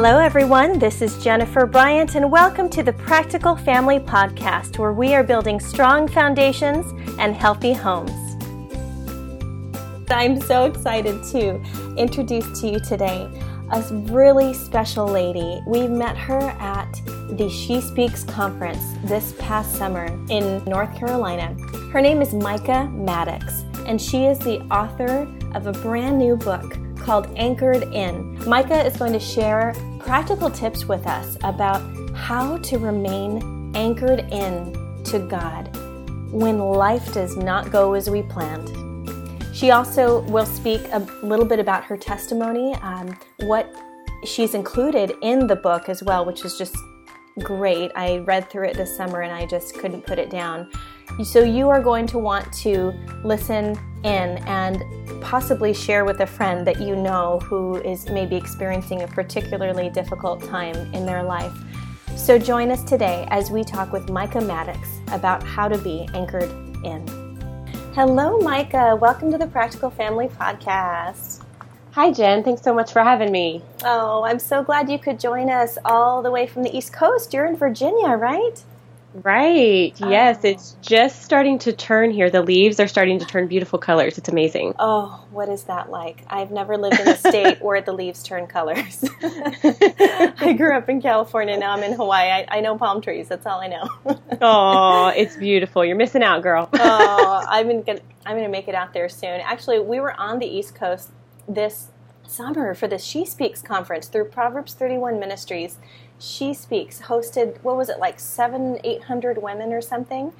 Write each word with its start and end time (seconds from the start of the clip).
Hello, 0.00 0.20
everyone. 0.20 0.78
This 0.78 1.02
is 1.02 1.20
Jennifer 1.24 1.66
Bryant, 1.66 2.14
and 2.14 2.30
welcome 2.30 2.70
to 2.70 2.84
the 2.84 2.92
Practical 2.92 3.56
Family 3.56 3.98
Podcast, 3.98 4.78
where 4.78 4.92
we 4.92 5.12
are 5.12 5.24
building 5.24 5.58
strong 5.58 6.06
foundations 6.06 6.86
and 7.18 7.34
healthy 7.34 7.72
homes. 7.72 8.12
I'm 10.08 10.40
so 10.40 10.66
excited 10.66 11.24
to 11.32 11.60
introduce 11.96 12.60
to 12.60 12.68
you 12.68 12.78
today 12.78 13.28
a 13.72 13.82
really 14.12 14.54
special 14.54 15.04
lady. 15.04 15.60
We 15.66 15.88
met 15.88 16.16
her 16.16 16.42
at 16.60 16.92
the 17.30 17.50
She 17.50 17.80
Speaks 17.80 18.22
conference 18.22 18.94
this 19.02 19.34
past 19.40 19.74
summer 19.74 20.06
in 20.30 20.64
North 20.64 20.96
Carolina. 20.96 21.56
Her 21.92 22.00
name 22.00 22.22
is 22.22 22.34
Micah 22.34 22.88
Maddox, 22.92 23.62
and 23.84 24.00
she 24.00 24.26
is 24.26 24.38
the 24.38 24.60
author 24.70 25.26
of 25.56 25.66
a 25.66 25.72
brand 25.72 26.18
new 26.18 26.36
book 26.36 26.78
called 26.98 27.32
Anchored 27.36 27.82
In. 27.92 28.38
Micah 28.48 28.84
is 28.84 28.96
going 28.96 29.12
to 29.12 29.20
share 29.20 29.74
practical 29.98 30.50
tips 30.50 30.86
with 30.86 31.06
us 31.06 31.36
about 31.42 31.80
how 32.14 32.58
to 32.58 32.78
remain 32.78 33.72
anchored 33.74 34.20
in 34.32 35.02
to 35.04 35.18
God 35.18 35.74
when 36.30 36.58
life 36.58 37.12
does 37.14 37.36
not 37.36 37.70
go 37.70 37.94
as 37.94 38.10
we 38.10 38.22
planned. 38.22 38.68
She 39.54 39.70
also 39.70 40.20
will 40.22 40.46
speak 40.46 40.82
a 40.92 40.98
little 41.22 41.44
bit 41.44 41.58
about 41.58 41.84
her 41.84 41.96
testimony, 41.96 42.74
um, 42.74 43.18
what 43.40 43.74
she's 44.24 44.54
included 44.54 45.12
in 45.22 45.46
the 45.46 45.56
book 45.56 45.88
as 45.88 46.02
well, 46.02 46.24
which 46.24 46.44
is 46.44 46.56
just 46.56 46.76
great. 47.38 47.92
I 47.94 48.18
read 48.18 48.50
through 48.50 48.68
it 48.68 48.76
this 48.76 48.96
summer 48.96 49.22
and 49.22 49.32
I 49.32 49.46
just 49.46 49.74
couldn't 49.74 50.02
put 50.06 50.18
it 50.18 50.30
down. 50.30 50.70
So, 51.24 51.42
you 51.42 51.68
are 51.70 51.82
going 51.82 52.06
to 52.08 52.18
want 52.18 52.52
to 52.64 52.92
listen 53.24 53.78
in 54.04 54.38
and 54.46 54.82
possibly 55.22 55.72
share 55.72 56.04
with 56.04 56.20
a 56.20 56.26
friend 56.26 56.66
that 56.66 56.80
you 56.80 56.94
know 56.94 57.40
who 57.40 57.76
is 57.76 58.08
maybe 58.10 58.36
experiencing 58.36 59.02
a 59.02 59.08
particularly 59.08 59.90
difficult 59.90 60.44
time 60.44 60.76
in 60.94 61.06
their 61.06 61.22
life. 61.22 61.52
So, 62.16 62.38
join 62.38 62.70
us 62.70 62.84
today 62.84 63.26
as 63.30 63.50
we 63.50 63.64
talk 63.64 63.92
with 63.92 64.10
Micah 64.10 64.40
Maddox 64.40 65.00
about 65.12 65.42
how 65.42 65.68
to 65.68 65.78
be 65.78 66.08
anchored 66.14 66.50
in. 66.84 67.06
Hello, 67.94 68.38
Micah. 68.38 68.96
Welcome 69.00 69.32
to 69.32 69.38
the 69.38 69.46
Practical 69.46 69.90
Family 69.90 70.28
Podcast. 70.28 71.37
Hi, 71.92 72.12
Jen. 72.12 72.44
Thanks 72.44 72.62
so 72.62 72.74
much 72.74 72.92
for 72.92 73.02
having 73.02 73.32
me. 73.32 73.62
Oh, 73.84 74.22
I'm 74.22 74.38
so 74.38 74.62
glad 74.62 74.90
you 74.90 74.98
could 74.98 75.18
join 75.18 75.50
us 75.50 75.78
all 75.84 76.22
the 76.22 76.30
way 76.30 76.46
from 76.46 76.62
the 76.62 76.76
East 76.76 76.92
Coast. 76.92 77.32
You're 77.32 77.46
in 77.46 77.56
Virginia, 77.56 78.08
right? 78.08 78.62
Right. 79.14 79.94
Ah. 80.02 80.10
Yes, 80.10 80.40
oh. 80.44 80.48
it's 80.48 80.76
just 80.82 81.22
starting 81.22 81.58
to 81.60 81.72
turn 81.72 82.10
here. 82.10 82.30
The 82.30 82.42
leaves 82.42 82.78
are 82.78 82.86
starting 82.86 83.18
to 83.18 83.24
turn 83.24 83.48
beautiful 83.48 83.78
colors. 83.78 84.18
It's 84.18 84.28
amazing. 84.28 84.74
Oh, 84.78 85.24
what 85.30 85.48
is 85.48 85.64
that 85.64 85.90
like? 85.90 86.24
I've 86.28 86.50
never 86.50 86.76
lived 86.76 87.00
in 87.00 87.08
a 87.08 87.16
state 87.16 87.60
where 87.62 87.80
the 87.80 87.92
leaves 87.92 88.22
turn 88.22 88.46
colors. 88.46 89.04
I 89.22 90.54
grew 90.56 90.76
up 90.76 90.88
in 90.88 91.00
California. 91.00 91.56
Now 91.56 91.72
I'm 91.72 91.82
in 91.82 91.94
Hawaii. 91.94 92.28
I, 92.28 92.46
I 92.48 92.60
know 92.60 92.76
palm 92.76 93.00
trees. 93.00 93.28
That's 93.28 93.46
all 93.46 93.60
I 93.60 93.68
know. 93.68 93.88
oh, 94.42 95.08
it's 95.16 95.36
beautiful. 95.36 95.84
You're 95.84 95.96
missing 95.96 96.22
out, 96.22 96.42
girl. 96.42 96.68
oh, 96.74 97.44
I'm 97.48 97.82
gonna 97.82 98.00
I'm 98.26 98.36
gonna 98.36 98.48
make 98.48 98.68
it 98.68 98.74
out 98.74 98.92
there 98.92 99.08
soon. 99.08 99.40
Actually, 99.40 99.80
we 99.80 100.00
were 100.00 100.12
on 100.20 100.38
the 100.38 100.46
East 100.46 100.74
Coast 100.74 101.10
this 101.48 101.88
summer 102.26 102.74
for 102.74 102.86
the 102.86 102.98
She 102.98 103.24
Speaks 103.24 103.62
conference 103.62 104.06
through 104.08 104.26
Proverbs 104.26 104.74
31 104.74 105.18
Ministries 105.18 105.78
she 106.18 106.52
Speaks 106.52 107.02
hosted 107.02 107.62
what 107.62 107.76
was 107.76 107.88
it 107.88 107.98
like 107.98 108.18
seven, 108.18 108.78
eight 108.84 109.04
hundred 109.04 109.40
women 109.40 109.72
or 109.72 109.80
something, 109.80 110.32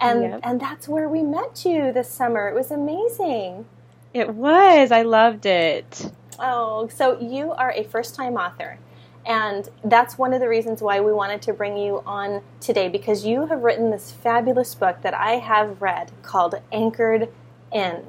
and 0.00 0.22
yep. 0.22 0.40
and 0.42 0.60
that's 0.60 0.88
where 0.88 1.08
we 1.08 1.22
met 1.22 1.64
you 1.64 1.92
this 1.92 2.08
summer. 2.08 2.48
It 2.48 2.54
was 2.54 2.70
amazing. 2.70 3.66
It 4.12 4.34
was. 4.34 4.92
I 4.92 5.02
loved 5.02 5.44
it. 5.44 6.12
Oh, 6.38 6.88
so 6.88 7.20
you 7.20 7.50
are 7.52 7.72
a 7.72 7.84
first 7.84 8.14
time 8.14 8.34
author. 8.34 8.78
And 9.26 9.70
that's 9.82 10.18
one 10.18 10.34
of 10.34 10.40
the 10.40 10.48
reasons 10.48 10.82
why 10.82 11.00
we 11.00 11.10
wanted 11.10 11.40
to 11.42 11.54
bring 11.54 11.78
you 11.78 12.02
on 12.04 12.42
today 12.60 12.90
because 12.90 13.24
you 13.24 13.46
have 13.46 13.62
written 13.62 13.90
this 13.90 14.12
fabulous 14.12 14.74
book 14.74 15.00
that 15.00 15.14
I 15.14 15.36
have 15.36 15.80
read 15.80 16.12
called 16.22 16.56
Anchored 16.70 17.30
In. 17.72 18.02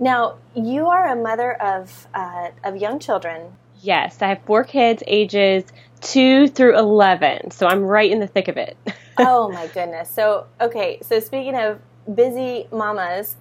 Now, 0.00 0.38
you 0.54 0.86
are 0.86 1.08
a 1.08 1.14
mother 1.14 1.52
of, 1.60 2.08
uh, 2.14 2.48
of 2.64 2.76
young 2.76 2.98
children. 2.98 3.52
Yes, 3.82 4.20
I 4.22 4.28
have 4.28 4.42
four 4.44 4.64
kids 4.64 5.02
ages 5.06 5.64
2 6.00 6.48
through 6.48 6.78
11. 6.78 7.50
So 7.50 7.66
I'm 7.66 7.82
right 7.82 8.10
in 8.10 8.18
the 8.18 8.26
thick 8.26 8.48
of 8.48 8.56
it. 8.56 8.76
oh 9.18 9.50
my 9.50 9.66
goodness. 9.68 10.10
So, 10.10 10.46
okay, 10.60 10.98
so 11.02 11.20
speaking 11.20 11.54
of 11.54 11.80
busy 12.12 12.66
mamas, 12.72 13.36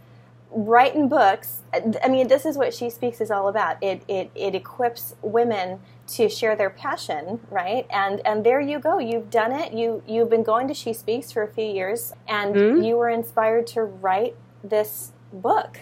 writing 0.52 1.08
books, 1.08 1.62
I 2.04 2.10
mean, 2.10 2.28
this 2.28 2.46
is 2.46 2.58
what 2.58 2.74
She 2.74 2.90
Speaks 2.90 3.22
is 3.22 3.32
all 3.32 3.48
about. 3.48 3.82
It, 3.82 4.04
it, 4.08 4.32
it 4.36 4.56
equips 4.56 5.16
women 5.22 5.80
to 6.08 6.28
share 6.28 6.56
their 6.56 6.70
passion, 6.70 7.40
right? 7.52 7.86
And 7.92 8.22
and 8.26 8.44
there 8.44 8.60
you 8.60 8.80
go. 8.80 8.98
You've 8.98 9.30
done 9.30 9.52
it. 9.52 9.74
You 9.74 10.02
you've 10.08 10.30
been 10.30 10.44
going 10.44 10.68
to 10.68 10.74
She 10.74 10.92
Speaks 10.92 11.32
for 11.32 11.44
a 11.44 11.48
few 11.48 11.66
years 11.66 12.14
and 12.28 12.56
mm-hmm. 12.56 12.82
you 12.82 12.98
were 12.98 13.10
inspired 13.10 13.68
to 13.68 13.84
write 13.84 14.36
this 14.64 15.12
book. 15.32 15.82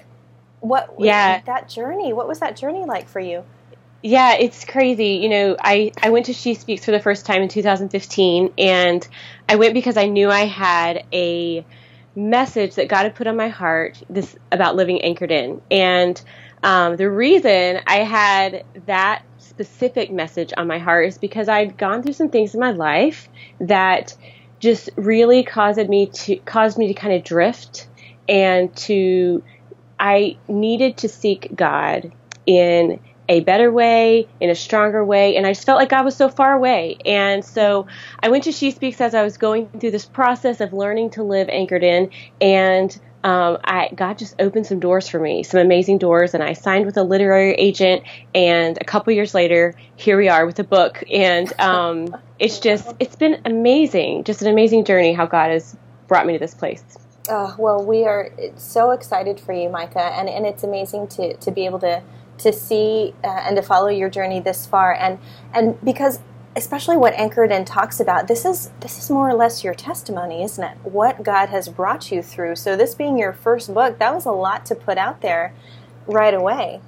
What 0.59 0.95
yeah. 0.99 1.41
that 1.45 1.69
journey? 1.69 2.13
What 2.13 2.27
was 2.27 2.39
that 2.39 2.55
journey 2.55 2.85
like 2.85 3.07
for 3.07 3.19
you? 3.19 3.43
Yeah, 4.03 4.35
it's 4.35 4.63
crazy. 4.63 5.19
You 5.21 5.29
know, 5.29 5.57
I, 5.59 5.91
I 6.01 6.11
went 6.11 6.27
to 6.27 6.33
She 6.33 6.53
Speaks 6.53 6.85
for 6.85 6.91
the 6.91 6.99
first 6.99 7.25
time 7.25 7.41
in 7.41 7.49
2015, 7.49 8.53
and 8.57 9.07
I 9.49 9.55
went 9.55 9.73
because 9.73 9.97
I 9.97 10.05
knew 10.05 10.29
I 10.29 10.45
had 10.45 11.05
a 11.11 11.65
message 12.15 12.75
that 12.75 12.87
God 12.87 13.03
had 13.03 13.15
put 13.15 13.27
on 13.27 13.35
my 13.35 13.49
heart 13.49 14.01
this 14.09 14.35
about 14.51 14.75
living 14.75 15.01
anchored 15.01 15.31
in. 15.31 15.61
And 15.69 16.21
um, 16.63 16.95
the 16.95 17.09
reason 17.09 17.81
I 17.85 17.97
had 17.97 18.63
that 18.85 19.23
specific 19.39 20.11
message 20.11 20.53
on 20.57 20.67
my 20.67 20.79
heart 20.79 21.07
is 21.07 21.17
because 21.17 21.47
I'd 21.49 21.77
gone 21.77 22.03
through 22.03 22.13
some 22.13 22.29
things 22.29 22.53
in 22.53 22.59
my 22.59 22.71
life 22.71 23.29
that 23.59 24.15
just 24.59 24.89
really 24.95 25.43
caused 25.43 25.87
me 25.87 26.07
to 26.07 26.35
caused 26.37 26.77
me 26.77 26.87
to 26.87 26.93
kind 26.93 27.13
of 27.13 27.23
drift 27.23 27.87
and 28.27 28.75
to 28.75 29.43
I 29.99 30.37
needed 30.47 30.97
to 30.97 31.09
seek 31.09 31.51
God 31.55 32.11
in 32.45 32.99
a 33.29 33.41
better 33.41 33.71
way, 33.71 34.27
in 34.39 34.49
a 34.49 34.55
stronger 34.55 35.03
way. 35.03 35.35
And 35.35 35.45
I 35.45 35.51
just 35.51 35.65
felt 35.65 35.79
like 35.79 35.89
God 35.89 36.05
was 36.05 36.15
so 36.15 36.29
far 36.29 36.53
away. 36.53 36.97
And 37.05 37.43
so 37.43 37.87
I 38.21 38.29
went 38.29 38.45
to 38.45 38.51
She 38.51 38.71
Speaks 38.71 39.01
as 39.01 39.13
I 39.13 39.23
was 39.23 39.37
going 39.37 39.67
through 39.79 39.91
this 39.91 40.05
process 40.05 40.61
of 40.61 40.73
learning 40.73 41.11
to 41.11 41.23
live 41.23 41.49
anchored 41.49 41.83
in. 41.83 42.09
And 42.39 42.97
um, 43.23 43.57
I, 43.65 43.89
God 43.93 44.17
just 44.17 44.35
opened 44.39 44.67
some 44.67 44.79
doors 44.79 45.09
for 45.09 45.19
me, 45.19 45.43
some 45.43 45.59
amazing 45.59 45.97
doors. 45.97 46.33
And 46.33 46.41
I 46.41 46.53
signed 46.53 46.85
with 46.85 46.95
a 46.95 47.03
literary 47.03 47.53
agent. 47.53 48.03
And 48.33 48.77
a 48.79 48.85
couple 48.85 49.11
years 49.11 49.33
later, 49.33 49.75
here 49.97 50.17
we 50.17 50.29
are 50.29 50.45
with 50.45 50.59
a 50.59 50.63
book. 50.63 51.03
And 51.11 51.51
um, 51.59 52.15
it's 52.39 52.59
just, 52.59 52.93
it's 52.99 53.15
been 53.17 53.41
amazing, 53.43 54.23
just 54.23 54.41
an 54.41 54.47
amazing 54.47 54.85
journey 54.85 55.11
how 55.11 55.25
God 55.25 55.51
has 55.51 55.75
brought 56.07 56.25
me 56.25 56.33
to 56.33 56.39
this 56.39 56.53
place. 56.53 56.83
Oh, 57.29 57.55
well, 57.57 57.83
we 57.83 58.05
are 58.05 58.31
so 58.55 58.91
excited 58.91 59.39
for 59.39 59.53
you, 59.53 59.69
Micah, 59.69 60.13
and, 60.17 60.29
and 60.29 60.45
it's 60.45 60.63
amazing 60.63 61.07
to, 61.09 61.35
to 61.37 61.51
be 61.51 61.65
able 61.65 61.79
to 61.79 62.01
to 62.39 62.53
see 62.53 63.13
uh, 63.23 63.27
and 63.27 63.55
to 63.55 63.61
follow 63.61 63.87
your 63.87 64.09
journey 64.09 64.39
this 64.39 64.65
far. 64.65 64.93
And 64.93 65.19
and 65.53 65.79
because 65.83 66.19
especially 66.55 66.97
what 66.97 67.13
anchored 67.13 67.51
in 67.51 67.63
talks 67.65 67.99
about 67.99 68.27
this 68.27 68.43
is 68.43 68.71
this 68.79 68.97
is 68.97 69.11
more 69.11 69.29
or 69.29 69.35
less 69.35 69.63
your 69.63 69.73
testimony 69.73 70.43
isn't 70.43 70.63
it? 70.63 70.77
What 70.83 71.23
god 71.23 71.49
has 71.49 71.69
brought 71.69 72.11
you 72.11 72.21
through. 72.21 72.55
So 72.55 72.75
this 72.75 72.95
being 72.95 73.17
your 73.17 73.33
first 73.33 73.73
book 73.73 73.99
that 73.99 74.13
was 74.13 74.25
a 74.25 74.31
lot 74.31 74.65
to 74.67 74.75
put 74.75 74.97
out 74.97 75.21
there 75.21 75.53
right 76.05 76.33
away. 76.33 76.81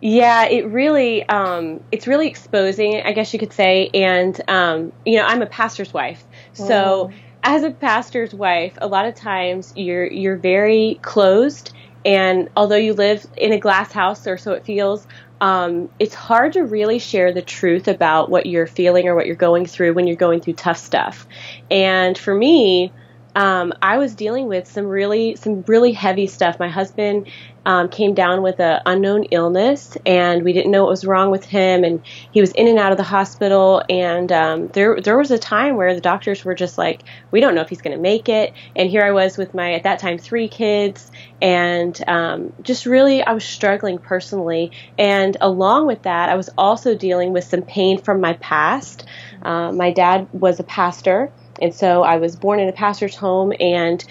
Yeah 0.00 0.46
it 0.46 0.66
really 0.66 1.28
um, 1.28 1.82
it's 1.90 2.06
really 2.06 2.28
exposing 2.28 3.02
i 3.02 3.12
guess 3.12 3.32
you 3.32 3.38
could 3.38 3.52
say. 3.52 3.90
And 3.94 4.40
um, 4.48 4.92
you 5.04 5.16
know 5.16 5.24
i'm 5.24 5.42
a 5.42 5.46
pastor's 5.46 5.92
wife. 5.92 6.24
So 6.52 7.10
mm. 7.10 7.14
As 7.48 7.62
a 7.62 7.70
pastor's 7.70 8.34
wife 8.34 8.76
a 8.78 8.86
lot 8.86 9.06
of 9.06 9.14
times 9.14 9.72
you're 9.74 10.06
you're 10.06 10.36
very 10.36 10.98
closed 11.02 11.72
and 12.04 12.48
although 12.56 12.76
you 12.76 12.94
live 12.94 13.26
in 13.36 13.52
a 13.52 13.58
glass 13.58 13.92
house, 13.92 14.26
or 14.26 14.38
so 14.38 14.52
it 14.52 14.64
feels, 14.64 15.06
um, 15.40 15.90
it's 15.98 16.14
hard 16.14 16.54
to 16.54 16.62
really 16.62 16.98
share 16.98 17.32
the 17.32 17.42
truth 17.42 17.88
about 17.88 18.30
what 18.30 18.46
you're 18.46 18.66
feeling 18.66 19.08
or 19.08 19.14
what 19.14 19.26
you're 19.26 19.36
going 19.36 19.66
through 19.66 19.92
when 19.94 20.06
you're 20.06 20.16
going 20.16 20.40
through 20.40 20.54
tough 20.54 20.78
stuff. 20.78 21.26
And 21.70 22.16
for 22.16 22.34
me, 22.34 22.92
um, 23.38 23.72
I 23.80 23.98
was 23.98 24.16
dealing 24.16 24.48
with 24.48 24.66
some 24.66 24.86
really 24.86 25.36
some 25.36 25.62
really 25.68 25.92
heavy 25.92 26.26
stuff. 26.26 26.58
My 26.58 26.68
husband 26.68 27.30
um, 27.64 27.88
came 27.88 28.12
down 28.12 28.42
with 28.42 28.58
an 28.58 28.80
unknown 28.84 29.24
illness, 29.30 29.96
and 30.04 30.42
we 30.42 30.52
didn't 30.52 30.72
know 30.72 30.82
what 30.82 30.90
was 30.90 31.04
wrong 31.04 31.30
with 31.30 31.44
him. 31.44 31.84
And 31.84 32.02
he 32.32 32.40
was 32.40 32.50
in 32.50 32.66
and 32.66 32.80
out 32.80 32.90
of 32.90 32.98
the 32.98 33.04
hospital. 33.04 33.80
And 33.88 34.32
um, 34.32 34.66
there 34.68 35.00
there 35.00 35.16
was 35.16 35.30
a 35.30 35.38
time 35.38 35.76
where 35.76 35.94
the 35.94 36.00
doctors 36.00 36.44
were 36.44 36.56
just 36.56 36.78
like, 36.78 37.04
"We 37.30 37.40
don't 37.40 37.54
know 37.54 37.60
if 37.60 37.68
he's 37.68 37.80
going 37.80 37.96
to 37.96 38.02
make 38.02 38.28
it." 38.28 38.54
And 38.74 38.90
here 38.90 39.04
I 39.04 39.12
was 39.12 39.38
with 39.38 39.54
my 39.54 39.74
at 39.74 39.84
that 39.84 40.00
time 40.00 40.18
three 40.18 40.48
kids, 40.48 41.08
and 41.40 41.96
um, 42.08 42.52
just 42.62 42.86
really 42.86 43.22
I 43.22 43.34
was 43.34 43.44
struggling 43.44 43.98
personally. 43.98 44.72
And 44.98 45.36
along 45.40 45.86
with 45.86 46.02
that, 46.02 46.28
I 46.28 46.34
was 46.34 46.50
also 46.58 46.96
dealing 46.96 47.32
with 47.32 47.44
some 47.44 47.62
pain 47.62 48.02
from 48.02 48.20
my 48.20 48.32
past. 48.32 49.04
Uh, 49.42 49.70
my 49.70 49.92
dad 49.92 50.26
was 50.32 50.58
a 50.58 50.64
pastor 50.64 51.30
and 51.60 51.74
so 51.74 52.02
I 52.02 52.16
was 52.16 52.36
born 52.36 52.60
in 52.60 52.68
a 52.68 52.72
pastor's 52.72 53.16
home 53.16 53.52
and 53.60 54.04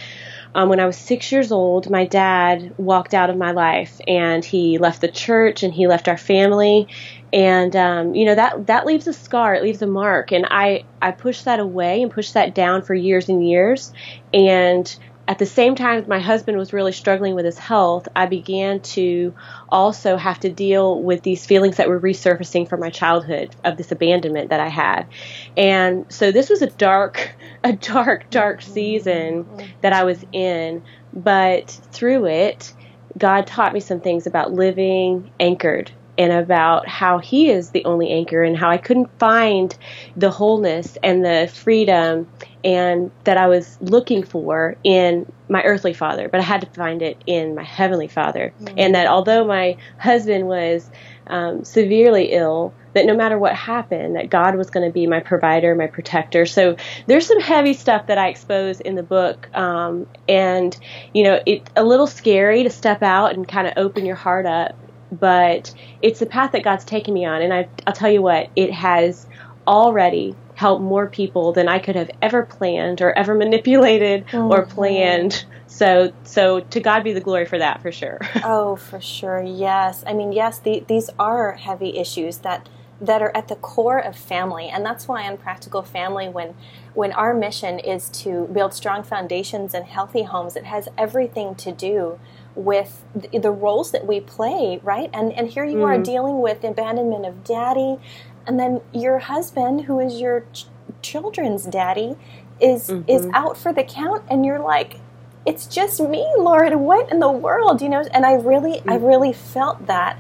um, 0.56 0.70
when 0.70 0.80
I 0.80 0.86
was 0.88 0.98
six 0.98 1.32
years 1.32 1.52
old, 1.52 1.90
my 1.90 2.06
dad 2.06 2.74
walked 2.78 3.14
out 3.14 3.30
of 3.30 3.38
my 3.38 3.52
life 3.52 4.00
and 4.08 4.44
he 4.44 4.80
left 4.80 5.02
the 5.02 5.08
church 5.08 5.62
and 5.62 5.72
he 5.72 5.86
left 5.88 6.08
our 6.08 6.18
family. 6.18 6.88
and 7.34 7.76
um, 7.76 8.16
you 8.16 8.26
know 8.26 8.36
that 8.36 8.68
that 8.68 8.86
leaves 8.86 9.06
a 9.06 9.14
scar 9.14 9.54
it 9.54 9.62
leaves 9.62 9.82
a 9.82 9.88
mark 9.88 10.32
and 10.32 10.46
i 10.50 10.84
i 11.02 11.12
pushed 11.12 11.44
that 11.44 11.60
away 11.60 12.02
and 12.02 12.10
pushed 12.10 12.34
that 12.34 12.56
down 12.56 12.82
for 12.82 12.94
years 12.94 13.28
and 13.28 13.46
years 13.46 13.92
and 14.34 14.98
at 15.28 15.40
the 15.40 15.46
same 15.46 15.76
time 15.76 16.06
my 16.08 16.20
husband 16.20 16.58
was 16.58 16.72
really 16.74 16.92
struggling 16.92 17.36
with 17.36 17.46
his 17.46 17.58
health 17.58 18.08
i 18.16 18.26
began 18.26 18.80
to 18.80 19.34
also 19.70 20.16
have 20.16 20.40
to 20.40 20.50
deal 20.50 21.02
with 21.02 21.22
these 21.24 21.46
feelings 21.46 21.78
that 21.78 21.90
were 21.90 22.00
resurfacing 22.00 22.68
from 22.68 22.80
my 22.80 22.90
childhood 22.90 23.54
of 23.64 23.78
this 23.78 23.92
abandonment 23.92 24.50
that 24.50 24.60
i 24.60 24.68
had. 24.70 25.08
And 25.56 26.06
so 26.12 26.32
this 26.32 26.50
was 26.50 26.62
a 26.62 26.68
dark 26.68 27.36
a 27.64 27.74
dark 27.74 28.30
dark 28.30 28.62
season 28.62 29.46
that 29.82 29.94
i 29.94 30.04
was 30.04 30.24
in 30.32 30.84
but 31.14 31.70
through 31.92 32.26
it 32.28 32.74
god 33.18 33.48
taught 33.48 33.74
me 33.74 33.80
some 33.80 34.00
things 34.00 34.28
about 34.28 34.54
living 34.54 35.32
anchored 35.40 35.92
and 36.18 36.32
about 36.32 36.88
how 36.88 37.20
he 37.20 37.50
is 37.50 37.72
the 37.72 37.86
only 37.86 38.12
anchor 38.12 38.42
and 38.44 38.58
how 38.58 38.70
I 38.70 38.78
couldn't 38.78 39.10
find 39.20 39.78
the 40.16 40.32
wholeness 40.32 40.98
and 41.04 41.24
the 41.24 41.50
freedom 41.54 42.28
and 42.64 43.12
that 43.24 43.38
I 43.38 43.48
was 43.48 43.78
looking 43.82 44.24
for 44.24 44.76
in 44.84 45.32
my 45.48 45.64
earthly 45.64 45.94
father, 45.94 46.28
but 46.28 46.40
I 46.40 46.44
had 46.44 46.62
to 46.62 46.68
find 46.68 47.02
it 47.02 47.22
in 47.26 47.56
my 47.56 47.64
heavenly 47.64 48.08
father. 48.08 48.54
Mm-hmm. 48.60 48.76
And 48.78 48.96
that 48.96 49.08
although 49.08 49.46
my 49.46 49.78
husband 50.00 50.48
was 50.48 50.90
um, 51.28 51.64
severely 51.64 52.34
ill, 52.34 52.74
that 52.94 53.06
no 53.06 53.16
matter 53.16 53.38
what 53.38 53.56
happened, 53.56 54.16
that 54.16 54.30
God 54.30 54.56
was 54.56 54.70
going 54.70 54.86
to 54.88 54.92
be 54.92 55.08
my 55.08 55.20
provider, 55.20 55.76
my 55.76 55.88
protector. 55.88 56.46
So 56.46 56.76
there's 57.06 57.28
some 57.28 57.40
heavy 57.40 57.74
stuff 57.74 58.08
that 58.08 58.18
I 58.18 58.28
expose 58.28 58.82
in 58.82 58.96
the 58.96 59.04
book, 59.04 59.56
um, 59.56 60.08
and 60.28 60.78
you 61.14 61.24
know 61.24 61.40
it's 61.46 61.70
a 61.76 61.84
little 61.84 62.08
scary 62.08 62.64
to 62.64 62.70
step 62.70 63.04
out 63.04 63.36
and 63.36 63.48
kind 63.48 63.68
of 63.68 63.74
open 63.78 64.06
your 64.06 64.16
heart 64.16 64.46
up 64.46 64.76
but 65.12 65.74
it's 66.02 66.20
the 66.20 66.26
path 66.26 66.52
that 66.52 66.64
God's 66.64 66.86
taken 66.86 67.14
me 67.14 67.26
on. 67.26 67.42
And 67.42 67.54
I, 67.54 67.68
I'll 67.86 67.94
tell 67.94 68.10
you 68.10 68.22
what, 68.22 68.50
it 68.56 68.72
has 68.72 69.28
already 69.66 70.36
helped 70.56 70.82
more 70.82 71.08
people 71.08 71.54
than 71.54 71.68
I 71.68 71.80
could 71.80 71.96
have 71.96 72.10
ever 72.22 72.44
planned 72.44 73.02
or 73.02 73.18
ever 73.18 73.36
manipulated 73.36 74.26
mm-hmm. 74.28 74.52
or 74.52 74.66
planned. 74.66 75.46
So, 75.68 76.12
so 76.24 76.62
to 76.62 76.80
God 76.80 77.04
be 77.04 77.14
the 77.14 77.22
glory 77.22 77.46
for 77.46 77.60
that, 77.60 77.82
for 77.82 77.92
sure. 77.92 78.20
oh, 78.44 78.76
for 78.76 79.00
sure, 79.00 79.44
yes. 79.44 80.04
I 80.08 80.14
mean, 80.14 80.32
yes, 80.32 80.60
the, 80.60 80.84
these 80.88 81.10
are 81.20 81.54
heavy 81.54 81.98
issues 81.98 82.40
that 82.40 82.70
that 83.00 83.22
are 83.22 83.32
at 83.38 83.48
the 83.48 83.56
core 83.56 84.00
of 84.00 84.18
family, 84.18 84.70
and 84.70 84.84
that's 84.84 85.08
why 85.08 85.28
on 85.28 85.38
Practical 85.38 85.84
Family, 85.84 86.28
when 86.28 86.56
when 86.96 87.12
our 87.12 87.32
mission 87.32 87.78
is 87.78 88.10
to 88.10 88.48
build 88.52 88.74
strong 88.74 89.04
foundations 89.04 89.76
and 89.76 89.86
healthy 89.86 90.24
homes, 90.24 90.56
it 90.56 90.66
has 90.66 90.90
everything 90.98 91.54
to 91.56 91.72
do 91.72 92.20
with 92.58 93.06
the, 93.16 93.40
the 93.40 93.52
roles 93.52 93.92
that 93.92 94.06
we 94.06 94.20
play, 94.20 94.80
right? 94.84 95.10
And 95.14 95.32
and 95.34 95.48
here 95.48 95.64
you 95.64 95.78
mm. 95.78 95.86
are 95.86 96.02
dealing 96.02 96.42
with 96.42 96.64
abandonment 96.64 97.26
of 97.26 97.44
daddy, 97.44 97.98
and 98.46 98.60
then 98.60 98.82
your 98.92 99.20
husband, 99.20 99.82
who 99.82 100.00
is 100.00 100.20
your 100.20 100.46
ch- 100.52 100.66
children's 101.02 101.66
daddy, 101.66 102.16
is 102.60 102.90
mm-hmm. 102.90 103.10
is 103.10 103.28
out 103.34 103.58
for 103.58 103.72
the 103.72 103.84
count, 103.84 104.24
and 104.30 104.46
you're 104.46 104.60
like, 104.60 105.00
it's 105.46 105.68
just 105.68 106.00
me, 106.02 106.28
Lord. 106.38 106.76
What 106.76 107.12
in 107.12 107.20
the 107.20 107.32
world, 107.32 107.82
you 107.82 107.90
know? 107.90 108.04
And 108.12 108.26
I 108.26 108.34
really, 108.34 108.82
mm. 108.82 108.92
I 108.92 108.96
really 108.96 109.34
felt 109.34 109.86
that 109.86 110.18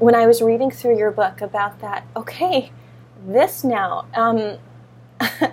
when 0.00 0.14
I 0.14 0.26
was 0.26 0.42
reading 0.42 0.70
through 0.70 0.98
your 0.98 1.10
book 1.12 1.40
about 1.40 1.80
that. 1.80 2.06
Okay, 2.16 2.72
this 3.26 3.62
now. 3.62 4.06
Um, 4.14 4.58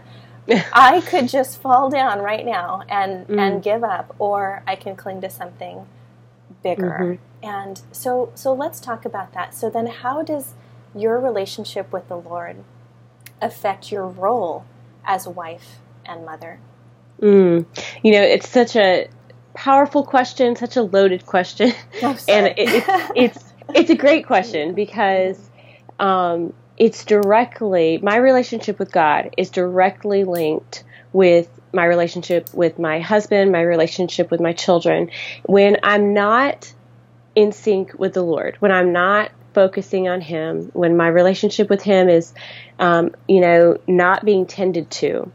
I 0.74 1.02
could 1.02 1.28
just 1.28 1.60
fall 1.60 1.90
down 1.90 2.20
right 2.20 2.46
now 2.46 2.84
and 2.90 3.28
mm. 3.28 3.40
and 3.40 3.62
give 3.62 3.84
up, 3.84 4.16
or 4.18 4.64
I 4.66 4.76
can 4.76 4.96
cling 4.96 5.22
to 5.22 5.30
something 5.30 5.86
bigger. 6.66 6.98
Mm-hmm. 7.00 7.46
And 7.48 7.82
so 7.92 8.32
so 8.34 8.52
let's 8.52 8.80
talk 8.82 9.06
about 9.06 9.34
that. 9.34 9.54
So 9.54 9.70
then 9.70 9.86
how 9.86 10.24
does 10.24 10.56
your 10.96 11.20
relationship 11.20 11.94
with 11.94 12.08
the 12.10 12.18
Lord 12.18 12.58
affect 13.42 13.92
your 13.92 14.08
role 14.08 14.66
as 15.06 15.28
wife 15.28 15.78
and 16.06 16.26
mother? 16.26 16.60
Mm. 17.22 17.66
You 18.04 18.12
know, 18.12 18.22
it's 18.22 18.50
such 18.50 18.76
a 18.76 19.08
powerful 19.54 20.04
question, 20.04 20.56
such 20.56 20.76
a 20.76 20.82
loaded 20.82 21.26
question, 21.26 21.72
and 22.02 22.48
it, 22.48 22.56
it, 22.58 23.12
it's 23.16 23.54
it's 23.74 23.90
a 23.92 23.96
great 23.96 24.26
question 24.26 24.74
because 24.74 25.50
um, 26.00 26.52
it's 26.78 27.06
directly 27.06 28.00
my 28.02 28.18
relationship 28.18 28.80
with 28.80 28.92
God 28.92 29.30
is 29.38 29.52
directly 29.52 30.24
linked 30.24 30.84
with 31.14 31.48
my 31.76 31.86
relationship 31.86 32.54
with 32.54 32.80
my 32.80 33.00
husband, 33.00 33.52
my 33.52 33.62
relationship 33.62 34.32
with 34.32 34.42
my 34.42 34.54
children, 34.54 35.12
when 35.44 35.78
I'm 35.84 36.14
not 36.14 36.74
in 37.36 37.52
sync 37.52 37.94
with 38.00 38.14
the 38.14 38.24
Lord, 38.24 38.56
when 38.60 38.72
I'm 38.72 38.94
not 38.94 39.32
focusing 39.54 40.08
on 40.08 40.22
Him, 40.22 40.70
when 40.74 40.98
my 40.98 41.08
relationship 41.08 41.70
with 41.70 41.82
Him 41.82 42.10
is, 42.10 42.34
um, 42.80 43.16
you 43.28 43.42
know, 43.42 43.78
not 43.88 44.26
being 44.26 44.46
tended 44.46 44.90
to, 44.92 45.32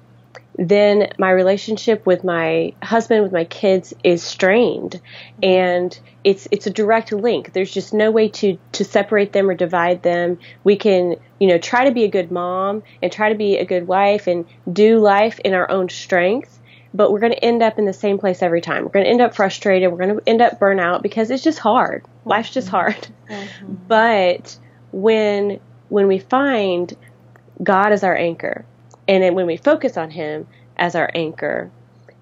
then 0.59 1.11
my 1.19 1.31
relationship 1.31 2.05
with 2.07 2.25
my 2.25 2.75
husband, 2.83 3.23
with 3.23 3.33
my 3.33 3.45
kids, 3.45 3.95
is 4.05 4.23
strained, 4.23 5.01
and 5.43 5.99
it's 6.25 6.49
it's 6.51 6.67
a 6.67 6.71
direct 6.71 7.13
link. 7.13 7.53
There's 7.53 7.71
just 7.71 7.95
no 7.95 8.11
way 8.11 8.29
to 8.29 8.59
to 8.73 8.85
separate 8.85 9.33
them 9.33 9.49
or 9.49 9.55
divide 9.55 10.03
them. 10.03 10.39
We 10.65 10.77
can 10.77 11.17
you 11.39 11.49
know 11.49 11.59
try 11.59 11.85
to 11.85 11.93
be 11.93 12.05
a 12.05 12.09
good 12.09 12.31
mom 12.31 12.83
and 13.03 13.11
try 13.11 13.29
to 13.31 13.35
be 13.35 13.59
a 13.59 13.65
good 13.65 13.87
wife 13.87 14.27
and 14.27 14.45
do 14.71 14.99
life 14.99 15.39
in 15.41 15.55
our 15.55 15.71
own 15.71 15.89
strength, 15.89 16.61
but 16.93 17.13
we're 17.13 17.21
going 17.21 17.33
to 17.33 17.45
end 17.45 17.63
up 17.63 17.79
in 17.79 17.85
the 17.85 17.93
same 17.93 18.19
place 18.19 18.43
every 18.43 18.61
time. 18.61 18.85
We're 18.85 18.91
going 18.91 19.07
to 19.07 19.11
end 19.11 19.23
up 19.23 19.35
frustrated. 19.35 19.91
We're 19.91 19.99
going 19.99 20.17
to 20.17 20.29
end 20.29 20.43
up 20.43 20.59
burnout 20.59 21.03
because 21.03 21.31
it's 21.31 21.45
just 21.45 21.59
hard. 21.59 22.05
Life's 22.25 22.51
just 22.51 22.69
hard. 22.69 23.09
Mm-hmm. 23.29 23.75
But 23.89 24.57
when 24.93 25.61
when 25.89 26.07
we 26.07 26.19
find 26.19 26.97
God 27.63 27.93
as 27.93 28.05
our 28.05 28.17
anchor 28.17 28.65
and 29.11 29.25
then 29.25 29.35
when 29.35 29.47
we 29.47 29.57
focus 29.57 29.97
on 29.97 30.09
Him 30.11 30.47
as 30.77 30.95
our 30.95 31.11
anchor, 31.15 31.69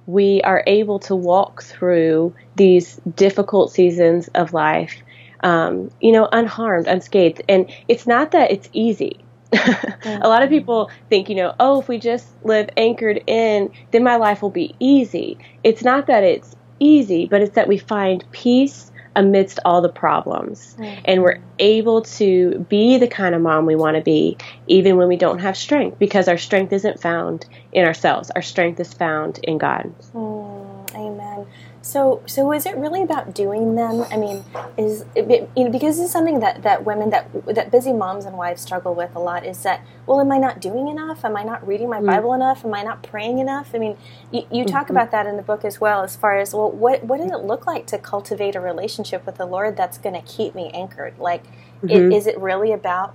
we 0.07 0.41
are 0.41 0.65
able 0.67 0.99
to 1.01 1.15
walk 1.15 1.63
through 1.63 2.35
these 2.57 2.97
difficult 3.15 3.71
seasons 3.71 4.29
of 4.29 4.55
life, 4.55 5.03
um, 5.45 5.91
you 6.01 6.13
know, 6.13 6.27
unharmed, 6.33 6.87
unscathed. 6.87 7.43
And 7.47 7.71
it's 7.89 8.07
not 8.07 8.31
that 8.31 8.51
it's 8.51 8.71
easy. 8.73 9.21
a 9.53 10.29
lot 10.29 10.43
of 10.43 10.49
people 10.49 10.91
think, 11.11 11.29
you 11.29 11.35
know, 11.35 11.55
oh, 11.61 11.79
if 11.81 11.89
we 11.89 11.99
just 11.99 12.27
live 12.43 12.71
anchored 12.79 13.23
in, 13.27 13.71
then 13.91 14.03
my 14.03 14.17
life 14.17 14.41
will 14.41 14.49
be 14.49 14.75
easy. 14.81 15.37
It's 15.63 15.85
not 15.85 16.07
that 16.07 16.25
it's 16.25 16.57
easy, 16.81 17.27
but 17.27 17.43
it's 17.43 17.55
that 17.55 17.69
we 17.69 17.77
find 17.77 18.25
peace 18.33 18.91
amidst 19.19 19.59
all 19.65 19.83
the 19.83 19.89
problems. 19.89 20.77
Mm-hmm. 20.79 21.03
And 21.05 21.23
we're 21.23 21.41
able 21.59 22.03
to 22.03 22.65
be 22.71 22.99
the 22.99 23.09
kind 23.09 23.35
of 23.35 23.43
mom 23.43 23.67
we 23.67 23.75
want 23.75 23.97
to 23.97 24.01
be, 24.01 24.39
even 24.69 24.97
when 24.97 25.09
we 25.09 25.17
don't 25.17 25.41
have 25.41 25.57
strength, 25.57 25.99
because 25.99 26.29
our 26.29 26.39
strength 26.39 26.73
isn't 26.73 27.01
found 27.01 27.45
in 27.73 27.85
ourselves. 27.85 28.31
Our 28.31 28.43
strength 28.43 28.79
is 28.79 28.95
found 28.95 29.41
in 29.43 29.59
God. 29.59 29.93
Mm, 30.15 30.95
amen. 30.95 31.47
So, 31.81 32.23
so 32.27 32.53
is 32.53 32.67
it 32.67 32.77
really 32.77 33.03
about 33.03 33.35
doing 33.35 33.75
them? 33.77 34.05
I 34.11 34.17
mean, 34.17 34.45
is 34.77 35.05
it, 35.15 35.49
you 35.57 35.65
know 35.65 35.71
because 35.71 35.99
it's 35.99 36.13
something 36.13 36.41
that, 36.41 36.63
that 36.63 36.85
women 36.85 37.11
that 37.11 37.31
that 37.47 37.71
busy 37.71 37.93
moms 37.93 38.25
and 38.25 38.37
wives 38.37 38.63
struggle 38.63 38.95
with 38.95 39.15
a 39.15 39.21
lot. 39.21 39.47
Is 39.47 39.63
that 39.63 39.83
well, 40.07 40.21
am 40.21 40.33
I 40.33 40.39
not 40.39 40.61
doing 40.61 40.89
enough? 40.89 41.25
Am 41.25 41.37
I 41.37 41.45
not 41.45 41.67
reading 41.67 41.89
my 41.89 42.01
mm. 42.01 42.07
Bible 42.07 42.35
enough? 42.35 42.65
Am 42.65 42.75
I 42.75 42.83
not 42.83 43.03
praying 43.03 43.39
enough? 43.39 43.71
I 43.75 43.79
mean, 43.79 43.97
you, 44.33 44.43
you 44.51 44.65
talk 44.65 44.85
mm-hmm. 44.85 44.97
about 44.97 45.11
that 45.13 45.27
in 45.27 45.37
the 45.37 45.43
book 45.43 45.65
as 45.65 45.81
well. 45.81 46.03
As 46.03 46.17
far 46.17 46.39
as 46.39 46.53
well, 46.53 46.71
what 46.71 47.05
what 47.05 47.21
does 47.21 47.31
it 47.31 47.45
look 47.45 47.67
like 47.67 47.87
to 47.89 47.99
cultivate 47.99 48.55
a 48.57 48.61
relationship 48.61 49.25
with 49.25 49.37
the 49.37 49.47
Lord 49.47 49.77
that's 49.77 49.99
going 49.99 50.15
to 50.15 50.23
keep 50.23 50.55
me 50.55 50.71
anchored? 50.75 51.19
Like, 51.19 51.45
mm-hmm. 51.83 51.91
it, 51.91 52.13
is 52.13 52.27
it 52.27 52.39
really 52.39 52.73
about 52.73 53.15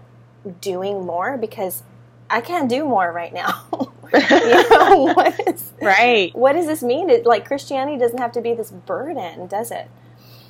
doing 0.61 1.05
more? 1.05 1.37
Because 1.37 1.83
I 2.33 2.41
can't 2.41 2.67
do 2.67 2.83
more 2.85 3.11
right 3.11 3.33
now. 3.33 3.65
you 4.13 4.69
know, 4.69 5.13
what 5.15 5.39
is, 5.47 5.71
right. 5.81 6.35
What 6.35 6.53
does 6.53 6.67
this 6.67 6.83
mean? 6.83 7.09
It, 7.09 7.25
like 7.25 7.45
Christianity 7.47 7.97
doesn't 7.97 8.19
have 8.19 8.31
to 8.33 8.41
be 8.41 8.53
this 8.53 8.69
burden, 8.69 9.47
does 9.47 9.71
it? 9.71 9.89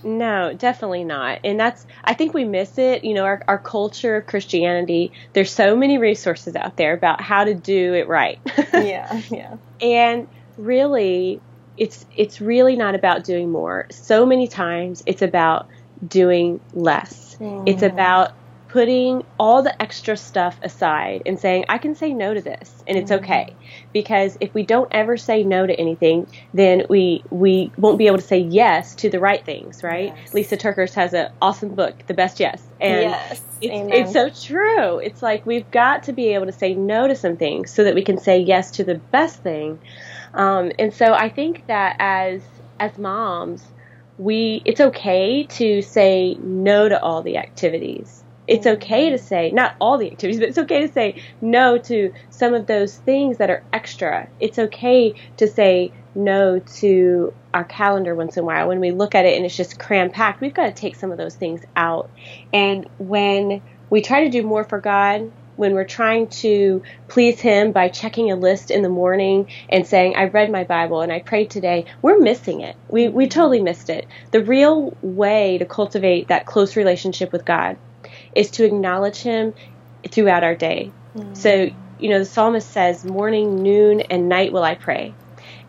No, 0.03 0.53
definitely 0.53 1.03
not. 1.05 1.39
And 1.43 1.59
that's, 1.59 1.85
I 2.03 2.13
think 2.13 2.33
we 2.33 2.43
miss 2.43 2.77
it. 2.77 3.05
You 3.05 3.13
know, 3.13 3.23
our, 3.23 3.41
our 3.47 3.57
culture 3.57 4.17
of 4.17 4.27
Christianity, 4.27 5.13
there's 5.31 5.51
so 5.51 5.75
many 5.75 5.97
resources 5.97 6.55
out 6.55 6.75
there 6.75 6.93
about 6.93 7.21
how 7.21 7.45
to 7.45 7.53
do 7.53 7.93
it 7.93 8.07
right. 8.07 8.39
yeah, 8.73 9.21
yeah. 9.29 9.55
And 9.81 10.27
really, 10.57 11.39
it's, 11.77 12.05
it's 12.17 12.41
really 12.41 12.75
not 12.75 12.95
about 12.95 13.23
doing 13.23 13.49
more. 13.49 13.87
So 13.91 14.25
many 14.25 14.47
times 14.47 15.03
it's 15.05 15.21
about 15.21 15.67
doing 16.05 16.59
less. 16.73 17.37
Mm. 17.39 17.63
It's 17.67 17.81
about 17.81 18.33
putting 18.73 19.23
all 19.39 19.61
the 19.61 19.79
extra 19.79 20.17
stuff 20.17 20.57
aside 20.63 21.21
and 21.27 21.39
saying, 21.39 21.63
I 21.69 21.77
can 21.77 21.93
say 21.93 22.11
no 22.11 22.33
to 22.33 22.41
this 22.41 22.83
and 22.87 22.97
it's 22.97 23.11
mm-hmm. 23.11 23.23
okay. 23.23 23.55
Because 23.93 24.35
if 24.41 24.51
we 24.55 24.63
don't 24.63 24.87
ever 24.89 25.15
say 25.15 25.43
no 25.43 25.67
to 25.67 25.79
anything, 25.79 26.25
then 26.55 26.87
we 26.89 27.23
we 27.29 27.71
won't 27.77 27.99
be 27.99 28.07
able 28.07 28.17
to 28.17 28.23
say 28.23 28.39
yes 28.39 28.95
to 28.95 29.11
the 29.11 29.19
right 29.19 29.45
things, 29.45 29.83
right? 29.83 30.15
Yes. 30.15 30.33
Lysa 30.33 30.57
TerKeurst 30.57 30.95
has 30.95 31.13
an 31.13 31.31
awesome 31.39 31.75
book, 31.75 32.07
The 32.07 32.15
Best 32.15 32.39
Yes. 32.39 32.63
And 32.81 33.11
yes. 33.11 33.41
It's, 33.61 34.11
it's 34.11 34.11
so 34.11 34.31
true. 34.31 34.97
It's 34.97 35.21
like 35.21 35.45
we've 35.45 35.69
got 35.69 36.03
to 36.03 36.11
be 36.13 36.29
able 36.29 36.47
to 36.47 36.51
say 36.51 36.73
no 36.73 37.07
to 37.07 37.15
some 37.15 37.37
things 37.37 37.69
so 37.69 37.83
that 37.83 37.93
we 37.93 38.01
can 38.01 38.17
say 38.17 38.39
yes 38.39 38.71
to 38.71 38.83
the 38.83 38.95
best 38.95 39.43
thing. 39.43 39.79
Um, 40.33 40.71
and 40.79 40.91
so 40.91 41.13
I 41.13 41.29
think 41.29 41.67
that 41.67 41.97
as 41.99 42.41
as 42.79 42.97
moms, 42.97 43.63
we 44.17 44.63
it's 44.65 44.81
okay 44.81 45.43
to 45.43 45.83
say 45.83 46.33
no 46.41 46.89
to 46.89 46.99
all 46.99 47.21
the 47.21 47.37
activities 47.37 48.22
It's 48.47 48.67
okay 48.67 49.09
to 49.09 49.17
say, 49.17 49.51
not 49.51 49.75
all 49.79 49.97
the 49.97 50.11
activities, 50.11 50.39
but 50.39 50.49
it's 50.49 50.57
okay 50.57 50.85
to 50.85 50.91
say 50.91 51.23
no 51.41 51.77
to 51.77 52.13
some 52.29 52.53
of 52.53 52.67
those 52.67 52.97
things 52.97 53.37
that 53.37 53.49
are 53.49 53.63
extra. 53.71 54.27
It's 54.39 54.59
okay 54.59 55.13
to 55.37 55.47
say 55.47 55.93
no 56.15 56.59
to 56.59 57.33
our 57.53 57.63
calendar 57.63 58.15
once 58.15 58.35
in 58.35 58.43
a 58.43 58.45
while. 58.45 58.67
When 58.67 58.79
we 58.79 58.91
look 58.91 59.15
at 59.15 59.25
it 59.25 59.37
and 59.37 59.45
it's 59.45 59.55
just 59.55 59.79
cram 59.79 60.09
packed, 60.09 60.41
we've 60.41 60.53
got 60.53 60.65
to 60.65 60.73
take 60.73 60.95
some 60.95 61.11
of 61.11 61.17
those 61.17 61.35
things 61.35 61.61
out. 61.75 62.09
And 62.51 62.87
when 62.97 63.61
we 63.89 64.01
try 64.01 64.25
to 64.25 64.29
do 64.29 64.43
more 64.43 64.63
for 64.63 64.81
God, 64.81 65.31
when 65.55 65.73
we're 65.73 65.85
trying 65.85 66.27
to 66.27 66.81
please 67.07 67.39
Him 67.39 67.71
by 67.71 67.89
checking 67.89 68.31
a 68.31 68.35
list 68.35 68.71
in 68.71 68.81
the 68.81 68.89
morning 68.89 69.49
and 69.69 69.85
saying, 69.85 70.15
I 70.15 70.25
read 70.25 70.51
my 70.51 70.63
Bible 70.63 71.01
and 71.01 71.11
I 71.11 71.19
prayed 71.19 71.49
today, 71.49 71.85
we're 72.01 72.19
missing 72.19 72.61
it. 72.61 72.75
We, 72.89 73.07
we 73.07 73.27
totally 73.27 73.61
missed 73.61 73.89
it. 73.89 74.07
The 74.31 74.43
real 74.43 74.97
way 75.01 75.59
to 75.59 75.65
cultivate 75.65 76.27
that 76.29 76.45
close 76.45 76.75
relationship 76.75 77.31
with 77.31 77.45
God 77.45 77.77
is 78.35 78.51
to 78.51 78.65
acknowledge 78.65 79.17
Him 79.17 79.53
throughout 80.09 80.43
our 80.43 80.55
day. 80.55 80.91
Mm. 81.15 81.37
So, 81.37 81.69
you 81.99 82.09
know, 82.09 82.19
the 82.19 82.25
psalmist 82.25 82.69
says, 82.69 83.05
morning, 83.05 83.61
noon, 83.63 84.01
and 84.01 84.29
night 84.29 84.51
will 84.51 84.63
I 84.63 84.75
pray. 84.75 85.13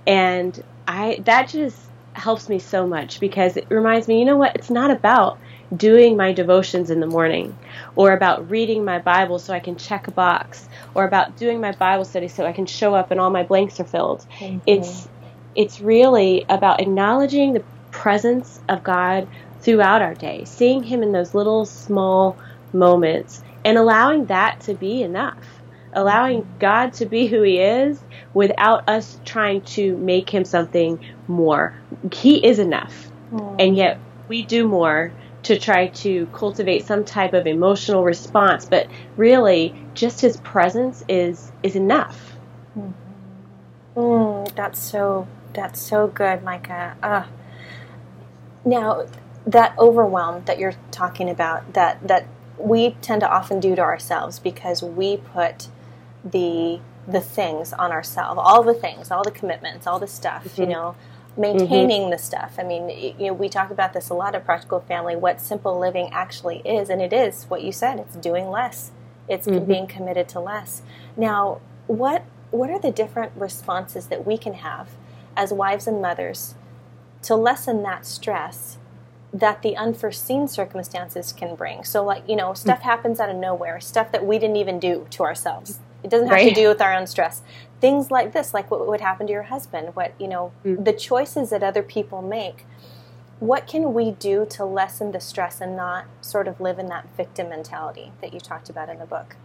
And 0.07 0.63
I, 0.87 1.21
that 1.25 1.49
just 1.49 1.79
helps 2.13 2.49
me 2.49 2.59
so 2.59 2.87
much 2.87 3.21
because 3.21 3.57
it 3.57 3.67
reminds 3.69 4.09
me, 4.09 4.19
you 4.19 4.25
know 4.25 4.37
what? 4.37 4.55
It's 4.57 4.71
not 4.71 4.91
about 4.91 5.39
doing 5.75 6.17
my 6.17 6.33
devotions 6.33 6.91
in 6.91 7.01
the 7.01 7.07
morning, 7.07 7.57
or 7.97 8.13
about 8.13 8.51
reading 8.51 8.85
my 8.85 8.99
Bible 8.99 9.39
so 9.39 9.53
I 9.53 9.61
can 9.61 9.77
check 9.77 10.07
a 10.07 10.11
box, 10.11 10.69
or 10.95 11.05
about 11.05 11.37
doing 11.37 11.61
my 11.61 11.73
Bible 11.73 12.05
study 12.05 12.29
so 12.29 12.47
I 12.47 12.53
can 12.53 12.67
show 12.67 12.95
up 12.95 13.11
and 13.11 13.19
all 13.19 13.31
my 13.31 13.43
blanks 13.43 13.81
are 13.81 13.85
filled. 13.85 14.25
It's 14.67 15.09
it's 15.57 15.81
really 15.81 16.45
about 16.49 16.81
acknowledging 16.81 17.53
the 17.53 17.65
presence 17.91 18.61
of 18.69 18.83
God 18.83 19.27
throughout 19.61 20.03
our 20.03 20.15
day, 20.15 20.45
seeing 20.45 20.83
Him 20.83 21.03
in 21.03 21.13
those 21.13 21.35
little 21.35 21.65
small 21.65 22.37
moments, 22.75 23.43
and 23.65 23.79
allowing 23.79 24.27
that 24.27 24.61
to 24.63 24.75
be 24.75 25.03
enough. 25.03 25.39
Allowing 25.93 26.47
God 26.59 26.93
to 26.95 27.07
be 27.07 27.29
who 27.29 27.43
He 27.43 27.61
is 27.61 28.01
without 28.35 28.89
us 28.89 29.19
trying 29.25 29.63
to 29.63 29.97
make 29.97 30.29
Him 30.29 30.45
something 30.45 30.99
more. 31.29 31.75
He 32.13 32.45
is 32.45 32.59
enough. 32.59 33.11
Mm. 33.33 33.57
And 33.59 33.77
yet 33.77 33.99
we 34.29 34.43
do 34.43 34.67
more 34.67 35.13
to 35.45 35.59
try 35.59 35.89
to 35.89 36.27
cultivate 36.33 36.87
some 36.87 37.05
type 37.05 37.35
of 37.35 37.47
emotional 37.47 38.03
response, 38.03 38.65
but 38.65 38.89
really 39.17 39.75
just 39.95 40.21
his 40.21 40.37
presence 40.39 41.05
is 41.09 41.53
is 41.63 41.77
enough. 41.77 42.37
Mm. 42.77 42.93
Mm, 43.95 44.55
that's 44.55 44.81
so 44.81 45.29
that's 45.53 45.81
so 45.81 46.09
good, 46.09 46.43
Micah. 46.43 46.97
Uh, 47.03 47.25
now, 48.65 49.07
that 49.47 49.79
overwhelm 49.79 50.43
that 50.47 50.59
you're 50.59 50.75
talking 50.91 51.29
about, 51.29 51.75
that 51.75 52.07
that 52.09 52.27
we 52.59 52.91
tend 53.01 53.21
to 53.21 53.31
often 53.31 53.61
do 53.61 53.75
to 53.75 53.83
ourselves 53.83 54.39
because 54.39 54.83
we 54.83 55.17
put 55.17 55.69
the 56.25 56.81
the 57.07 57.21
things 57.21 57.73
on 57.75 57.93
ourselves, 57.93 58.41
all 58.43 58.63
the 58.63 58.73
things, 58.73 59.11
all 59.11 59.23
the 59.23 59.31
commitments, 59.31 59.87
all 59.87 59.99
the 59.99 60.07
stuff, 60.07 60.45
mm-hmm. 60.45 60.63
you 60.63 60.69
know, 60.69 60.97
maintaining 61.37 62.03
mm-hmm. 62.03 62.11
the 62.11 62.19
stuff. 62.19 62.55
I 62.59 62.63
mean, 62.63 62.89
you 62.89 63.27
know, 63.27 63.35
we 63.35 63.49
talk 63.49 63.71
about 63.71 63.93
this 63.93 64.09
a 64.09 64.15
lot 64.15 64.35
of 64.35 64.45
practical 64.45 64.81
family, 64.81 65.15
what 65.15 65.41
simple 65.41 65.79
living 65.79 66.09
actually 66.13 66.59
is, 66.65 66.89
and 66.89 67.03
it 67.03 67.13
is 67.13 67.45
what 67.45 67.63
you 67.63 67.73
said. 67.73 67.99
It's 67.99 68.17
doing 68.17 68.49
less. 68.49 68.91
It's 69.29 69.47
mm-hmm. 69.47 69.65
being 69.67 69.87
committed 69.87 70.29
to 70.31 70.41
less. 70.41 70.83
Now, 71.17 71.61
what 71.87 72.25
what 72.51 72.71
are 72.71 72.79
the 72.79 72.93
different 72.93 73.33
responses 73.35 74.07
that 74.07 74.25
we 74.25 74.39
can 74.39 74.55
have 74.55 74.91
as 75.37 75.53
wives 75.53 75.87
and 75.87 76.01
mothers 76.01 76.55
to 77.23 77.35
lessen 77.35 77.83
that 77.83 78.07
stress 78.07 78.79
that 79.35 79.61
the 79.63 79.77
unforeseen 79.77 80.49
circumstances 80.49 81.33
can 81.33 81.55
bring? 81.55 81.85
So, 81.85 82.03
like 82.03 82.27
you 82.29 82.37
know, 82.37 82.55
stuff 82.55 82.79
mm-hmm. 82.79 82.89
happens 82.89 83.21
out 83.21 83.29
of 83.29 83.37
nowhere, 83.37 83.81
stuff 83.81 84.13
that 84.13 84.25
we 84.25 84.39
didn't 84.39 84.57
even 84.57 84.79
do 84.79 85.07
to 85.11 85.25
ourselves. 85.25 85.81
It 86.03 86.11
doesn't 86.11 86.29
have 86.29 86.37
right. 86.37 86.55
to 86.55 86.55
do 86.55 86.69
with 86.69 86.83
our 86.83 86.95
own 86.95 87.07
stress 87.07 87.41
things 87.85 88.11
like 88.11 88.33
this, 88.33 88.55
like 88.55 88.71
what 88.71 88.89
would 88.89 89.03
happen 89.03 89.27
to 89.27 89.33
your 89.35 89.43
husband, 89.43 89.95
what, 89.95 90.15
you 90.19 90.27
know, 90.27 90.53
mm. 90.65 90.83
the 90.83 90.93
choices 90.95 91.51
that 91.51 91.63
other 91.63 91.83
people 91.83 92.23
make. 92.23 92.65
What 93.41 93.67
can 93.67 93.93
we 93.93 94.13
do 94.13 94.47
to 94.53 94.65
lessen 94.65 95.13
the 95.13 95.21
stress 95.21 95.61
and 95.61 95.77
not 95.77 96.07
sort 96.23 96.49
of 96.49 96.63
live 96.63 96.79
in 96.79 96.87
that 96.87 97.07
victim 97.15 97.51
mentality 97.51 98.11
that 98.23 98.33
you 98.33 98.41
talked 98.41 98.71
about 98.71 98.89
in 98.89 98.99
the 98.99 99.05
book? 99.05 99.37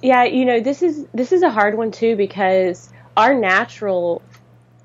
Yeah, 0.00 0.24
you 0.24 0.46
know, 0.46 0.58
this 0.58 0.80
is 0.80 1.06
this 1.12 1.32
is 1.32 1.42
a 1.42 1.50
hard 1.50 1.76
one 1.76 1.90
too 1.90 2.16
because 2.16 2.90
our 3.14 3.34
natural 3.34 4.22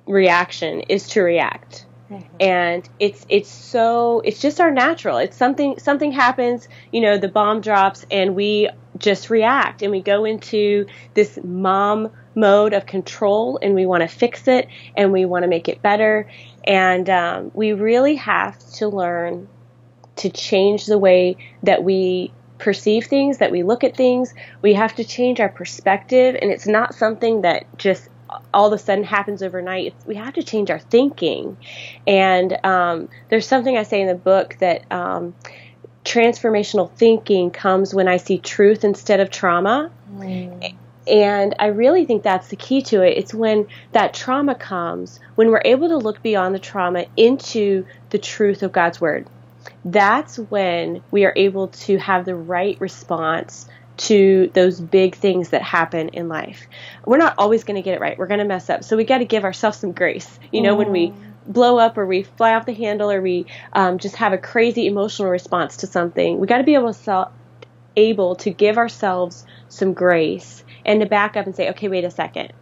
reaction 0.05 0.81
is 0.81 1.07
to 1.10 1.21
react. 1.21 1.86
Mm-hmm. 2.11 2.35
And 2.41 2.89
it's 2.99 3.25
it's 3.29 3.49
so 3.49 4.21
it's 4.25 4.41
just 4.41 4.59
our 4.59 4.69
natural. 4.69 5.17
It's 5.17 5.37
something 5.37 5.79
something 5.79 6.11
happens, 6.11 6.67
you 6.91 6.99
know, 6.99 7.17
the 7.17 7.29
bomb 7.29 7.61
drops 7.61 8.05
and 8.11 8.35
we 8.35 8.69
just 8.97 9.29
react 9.29 9.81
and 9.81 9.91
we 9.91 10.01
go 10.01 10.25
into 10.25 10.85
this 11.13 11.39
mom 11.43 12.11
mode 12.35 12.73
of 12.73 12.85
control 12.85 13.59
and 13.61 13.73
we 13.73 13.85
want 13.85 14.01
to 14.01 14.07
fix 14.07 14.47
it 14.47 14.67
and 14.95 15.11
we 15.11 15.23
want 15.23 15.43
to 15.43 15.47
make 15.47 15.69
it 15.69 15.81
better. 15.81 16.29
And 16.65 17.09
um, 17.09 17.51
we 17.53 17.71
really 17.71 18.15
have 18.15 18.59
to 18.73 18.89
learn 18.89 19.47
to 20.17 20.29
change 20.29 20.85
the 20.85 20.97
way 20.97 21.37
that 21.63 21.83
we 21.83 22.33
perceive 22.57 23.05
things, 23.05 23.39
that 23.39 23.51
we 23.51 23.63
look 23.63 23.83
at 23.83 23.95
things. 23.95 24.33
We 24.61 24.73
have 24.73 24.95
to 24.95 25.03
change 25.03 25.39
our 25.39 25.49
perspective, 25.49 26.37
and 26.39 26.51
it's 26.51 26.67
not 26.67 26.93
something 26.93 27.41
that 27.41 27.65
just 27.77 28.07
all 28.53 28.67
of 28.67 28.73
a 28.73 28.77
sudden 28.77 29.03
happens 29.03 29.43
overnight. 29.43 29.88
It's, 29.88 30.05
we 30.05 30.15
have 30.15 30.33
to 30.35 30.43
change 30.43 30.69
our 30.69 30.79
thinking. 30.79 31.57
And 32.07 32.57
um, 32.63 33.09
there's 33.29 33.47
something 33.47 33.77
I 33.77 33.83
say 33.83 34.01
in 34.01 34.07
the 34.07 34.15
book 34.15 34.57
that 34.59 34.91
um, 34.91 35.35
transformational 36.05 36.91
thinking 36.91 37.51
comes 37.51 37.93
when 37.93 38.07
I 38.07 38.17
see 38.17 38.38
truth 38.38 38.83
instead 38.83 39.19
of 39.19 39.29
trauma. 39.29 39.91
Mm. 40.13 40.75
And 41.07 41.55
I 41.59 41.67
really 41.67 42.05
think 42.05 42.23
that's 42.23 42.50
the 42.50 42.55
key 42.55 42.81
to 42.83 43.01
it. 43.01 43.17
It's 43.17 43.33
when 43.33 43.67
that 43.91 44.13
trauma 44.13 44.55
comes, 44.55 45.19
when 45.35 45.50
we're 45.50 45.61
able 45.65 45.89
to 45.89 45.97
look 45.97 46.21
beyond 46.21 46.53
the 46.53 46.59
trauma 46.59 47.05
into 47.17 47.85
the 48.11 48.19
truth 48.19 48.61
of 48.61 48.71
God's 48.71 49.01
Word. 49.01 49.27
That's 49.83 50.38
when 50.38 51.01
we 51.09 51.25
are 51.25 51.33
able 51.35 51.69
to 51.69 51.97
have 51.97 52.25
the 52.25 52.35
right 52.35 52.79
response 52.79 53.67
to 54.01 54.50
those 54.53 54.79
big 54.79 55.15
things 55.15 55.50
that 55.50 55.62
happen 55.62 56.10
in 56.10 56.27
life. 56.27 56.67
We're 57.05 57.17
not 57.17 57.36
always 57.38 57.63
going 57.63 57.75
to 57.75 57.84
get 57.84 57.93
it 57.93 58.01
right. 58.01 58.17
We're 58.17 58.27
going 58.27 58.39
to 58.39 58.46
mess 58.46 58.70
up. 58.70 58.84
So 58.84 58.98
we 58.98 59.03
got 59.03 59.20
to 59.20 59.25
give 59.25 59.43
ourselves 59.43 59.77
some 59.77 59.91
grace. 59.91 60.39
You 60.51 60.62
know, 60.62 60.74
mm. 60.74 60.77
when 60.79 60.91
we 60.91 61.08
mm. 61.10 61.15
blow 61.46 61.77
up 61.77 61.98
or 62.00 62.08
we 62.08 62.24
fly 62.24 62.55
off 62.55 62.65
the 62.65 62.74
handle 62.74 63.12
or 63.12 63.22
we 63.22 63.46
um, 63.74 64.00
just 64.00 64.15
have 64.15 64.34
a 64.34 64.39
crazy 64.39 64.88
emotional 64.88 65.29
response 65.29 65.77
to 65.77 65.88
something, 65.88 66.39
we 66.39 66.48
got 66.48 66.58
to 66.58 66.63
be 66.63 66.74
able 66.74 66.93
to, 66.93 67.29
able 67.96 68.36
to 68.38 68.50
give 68.50 68.79
ourselves 68.79 69.46
some 69.70 69.93
grace 69.93 70.63
and 70.84 71.01
to 71.01 71.05
back 71.05 71.38
up 71.38 71.46
and 71.46 71.55
say, 71.55 71.70
okay, 71.70 71.88
wait 71.88 72.03
a 72.03 72.12
second. 72.12 72.53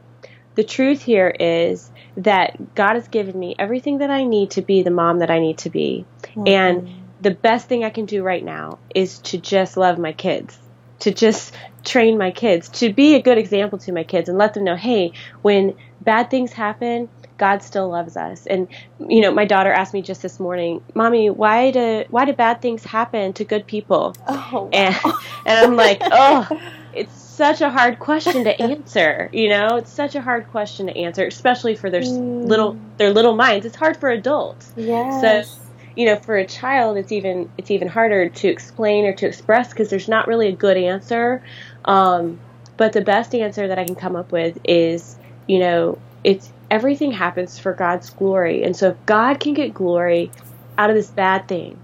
The 0.55 0.65
truth 0.65 1.01
here 1.01 1.33
is 1.39 1.89
that 2.17 2.75
God 2.75 2.95
has 2.95 3.07
given 3.07 3.39
me 3.39 3.55
everything 3.57 3.99
that 3.99 4.09
I 4.09 4.25
need 4.25 4.51
to 4.51 4.61
be 4.61 4.83
the 4.83 4.91
mom 4.91 5.19
that 5.19 5.31
I 5.31 5.39
need 5.39 5.59
to 5.59 5.69
be. 5.69 6.05
Mm-hmm. 6.23 6.47
And 6.47 6.89
the 7.21 7.31
best 7.31 7.69
thing 7.69 7.85
I 7.85 7.91
can 7.91 8.05
do 8.05 8.23
right 8.23 8.43
now 8.43 8.79
is 8.93 9.19
to 9.19 9.37
just 9.37 9.77
love 9.77 9.97
my 9.97 10.11
kids, 10.11 10.59
to 10.99 11.11
just 11.11 11.53
train 11.83 12.17
my 12.17 12.31
kids, 12.31 12.69
to 12.69 12.91
be 12.93 13.15
a 13.15 13.21
good 13.21 13.37
example 13.37 13.79
to 13.79 13.91
my 13.91 14.03
kids 14.03 14.29
and 14.29 14.37
let 14.37 14.53
them 14.53 14.63
know, 14.63 14.75
hey, 14.75 15.13
when 15.41 15.75
bad 16.01 16.29
things 16.29 16.53
happen, 16.53 17.09
God 17.37 17.63
still 17.63 17.89
loves 17.89 18.17
us. 18.17 18.45
And 18.45 18.67
you 18.99 19.21
know, 19.21 19.31
my 19.31 19.45
daughter 19.45 19.71
asked 19.71 19.93
me 19.93 20.01
just 20.01 20.21
this 20.21 20.39
morning, 20.39 20.83
"Mommy, 20.93 21.29
why 21.29 21.71
do 21.71 22.03
why 22.09 22.25
do 22.25 22.33
bad 22.33 22.61
things 22.61 22.83
happen 22.83 23.33
to 23.33 23.45
good 23.45 23.65
people?" 23.65 24.13
Oh, 24.27 24.33
wow. 24.33 24.69
and 24.73 24.95
and 25.45 25.65
I'm 25.65 25.75
like, 25.75 26.01
"Oh, 26.11 26.47
it's 26.93 27.13
such 27.13 27.61
a 27.61 27.69
hard 27.69 27.99
question 27.99 28.43
to 28.43 28.61
answer. 28.61 29.29
You 29.31 29.47
know, 29.49 29.77
it's 29.77 29.91
such 29.91 30.15
a 30.15 30.21
hard 30.21 30.49
question 30.49 30.87
to 30.87 30.97
answer, 30.97 31.25
especially 31.25 31.75
for 31.75 31.89
their 31.89 32.01
mm. 32.01 32.45
little 32.45 32.77
their 32.97 33.11
little 33.11 33.35
minds. 33.35 33.65
It's 33.65 33.77
hard 33.77 33.95
for 33.95 34.09
adults. 34.09 34.73
Yes. 34.75 35.21
So, 35.49 35.68
you 35.95 36.05
know, 36.05 36.15
for 36.15 36.37
a 36.37 36.45
child, 36.45 36.97
it's 36.97 37.11
even 37.11 37.49
it's 37.57 37.71
even 37.71 37.87
harder 37.87 38.29
to 38.29 38.47
explain 38.47 39.05
or 39.05 39.13
to 39.13 39.27
express 39.27 39.69
because 39.69 39.89
there's 39.89 40.07
not 40.07 40.27
really 40.27 40.47
a 40.47 40.55
good 40.55 40.77
answer. 40.77 41.43
Um, 41.85 42.39
but 42.77 42.93
the 42.93 43.01
best 43.01 43.35
answer 43.35 43.67
that 43.67 43.77
I 43.77 43.85
can 43.85 43.95
come 43.95 44.15
up 44.15 44.31
with 44.31 44.57
is, 44.63 45.17
you 45.47 45.59
know, 45.59 45.97
it's 46.23 46.51
everything 46.71 47.11
happens 47.11 47.59
for 47.59 47.73
God's 47.73 48.09
glory, 48.11 48.63
and 48.63 48.75
so 48.75 48.89
if 48.89 49.05
God 49.05 49.39
can 49.39 49.53
get 49.53 49.73
glory 49.73 50.31
out 50.77 50.89
of 50.89 50.95
this 50.95 51.09
bad 51.09 51.47
thing, 51.47 51.77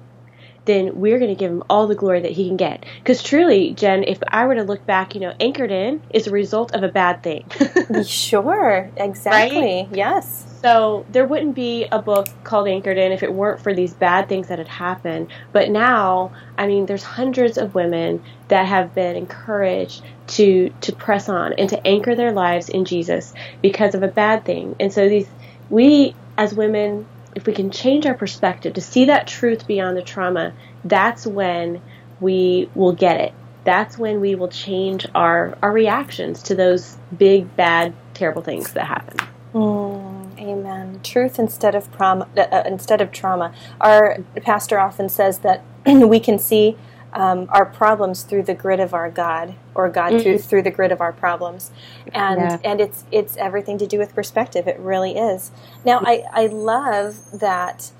then 0.65 0.99
we're 0.99 1.19
going 1.19 1.29
to 1.29 1.35
give 1.35 1.51
him 1.51 1.63
all 1.69 1.87
the 1.87 1.95
glory 1.95 2.21
that 2.21 2.31
he 2.31 2.47
can 2.47 2.57
get. 2.57 2.85
Because 2.99 3.23
truly, 3.23 3.73
Jen, 3.73 4.03
if 4.03 4.19
I 4.27 4.45
were 4.45 4.55
to 4.55 4.63
look 4.63 4.85
back, 4.85 5.15
you 5.15 5.21
know, 5.21 5.33
Anchored 5.39 5.71
In 5.71 6.01
is 6.09 6.27
a 6.27 6.31
result 6.31 6.73
of 6.73 6.83
a 6.83 6.89
bad 6.89 7.23
thing. 7.23 7.45
sure, 8.05 8.89
exactly. 8.97 9.87
Right? 9.87 9.87
Yes. 9.91 10.45
So 10.61 11.05
there 11.11 11.27
wouldn't 11.27 11.53
be 11.53 11.85
a 11.91 12.01
book 12.01 12.27
called 12.43 12.67
Anchored 12.67 12.97
In 12.97 13.11
if 13.11 13.21
it 13.21 13.31
weren't 13.31 13.61
for 13.61 13.73
these 13.73 13.93
bad 13.93 14.27
things 14.27 14.47
that 14.47 14.57
had 14.57 14.67
happened. 14.67 15.27
But 15.51 15.69
now, 15.69 16.31
I 16.57 16.65
mean, 16.65 16.87
there's 16.87 17.03
hundreds 17.03 17.59
of 17.59 17.75
women 17.75 18.23
that 18.47 18.65
have 18.65 18.95
been 18.95 19.15
encouraged 19.15 20.01
to 20.27 20.73
to 20.81 20.91
press 20.91 21.29
on 21.29 21.53
and 21.53 21.69
to 21.69 21.87
anchor 21.87 22.15
their 22.15 22.31
lives 22.31 22.69
in 22.69 22.85
Jesus 22.85 23.33
because 23.61 23.93
of 23.93 24.01
a 24.01 24.07
bad 24.07 24.43
thing. 24.43 24.75
And 24.79 24.91
so 24.91 25.07
these 25.07 25.27
we 25.69 26.15
as 26.37 26.53
women 26.53 27.05
if 27.35 27.45
we 27.45 27.53
can 27.53 27.69
change 27.69 28.05
our 28.05 28.13
perspective 28.13 28.73
to 28.73 28.81
see 28.81 29.05
that 29.05 29.27
truth 29.27 29.67
beyond 29.67 29.97
the 29.97 30.01
trauma, 30.01 30.53
that's 30.85 31.27
when 31.27 31.81
we 32.21 32.69
will 32.73 32.93
get 32.93 33.19
it. 33.19 33.33
That's 33.65 33.97
when 33.97 34.21
we 34.21 34.35
will 34.35 34.47
change 34.47 35.05
our, 35.13 35.57
our 35.61 35.71
reactions 35.71 36.43
to 36.43 36.55
those 36.55 36.97
big, 37.15 37.55
bad, 37.55 37.93
terrible 38.13 38.41
things 38.41 38.73
that 38.73 38.85
happen. 38.85 39.27
Mm, 39.53 40.39
amen. 40.39 40.99
Truth 41.03 41.39
instead 41.39 41.75
of 41.75 41.91
trauma. 41.95 42.27
Uh, 42.37 42.41
uh, 42.41 42.63
instead 42.65 43.01
of 43.01 43.11
trauma. 43.11 43.53
Our 43.81 44.19
pastor 44.41 44.79
often 44.79 45.09
says 45.09 45.39
that 45.39 45.63
we 45.85 46.19
can 46.19 46.39
see 46.39 46.77
um, 47.15 47.47
our 47.49 47.65
problems 47.65 48.23
through 48.23 48.43
the 48.43 48.53
grid 48.53 48.81
of 48.81 48.93
our 48.93 49.09
God, 49.09 49.55
or 49.73 49.89
God 49.89 50.11
mm-hmm. 50.11 50.21
through 50.21 50.37
through 50.39 50.61
the 50.63 50.71
grid 50.71 50.91
of 50.91 50.99
our 50.99 51.13
problems, 51.13 51.71
and 52.13 52.41
yeah. 52.41 52.57
and 52.63 52.81
it's 52.81 53.05
it's 53.09 53.37
everything 53.37 53.77
to 53.77 53.87
do 53.87 53.97
with 53.97 54.13
perspective. 54.13 54.67
It 54.67 54.77
really 54.79 55.17
is. 55.17 55.51
Now, 55.85 56.01
I 56.05 56.25
I 56.33 56.47
love 56.47 57.39
that 57.39 57.91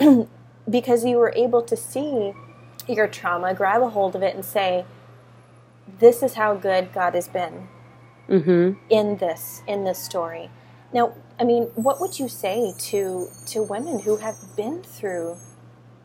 because 0.70 1.04
you 1.04 1.18
were 1.18 1.32
able 1.36 1.60
to 1.62 1.76
see 1.76 2.32
your 2.88 3.06
trauma, 3.06 3.54
grab 3.54 3.82
a 3.82 3.90
hold 3.90 4.16
of 4.16 4.22
it, 4.22 4.34
and 4.34 4.44
say, 4.44 4.86
"This 5.98 6.22
is 6.22 6.34
how 6.34 6.54
good 6.54 6.92
God 6.94 7.14
has 7.14 7.28
been 7.28 7.68
mm-hmm. 8.30 8.78
in 8.88 9.18
this 9.18 9.62
in 9.66 9.84
this 9.84 9.98
story." 9.98 10.48
Now, 10.90 11.12
I 11.38 11.44
mean, 11.44 11.64
what 11.74 12.00
would 12.00 12.18
you 12.18 12.28
say 12.28 12.72
to 12.78 13.28
to 13.48 13.62
women 13.62 14.00
who 14.00 14.16
have 14.16 14.36
been 14.56 14.82
through 14.82 15.36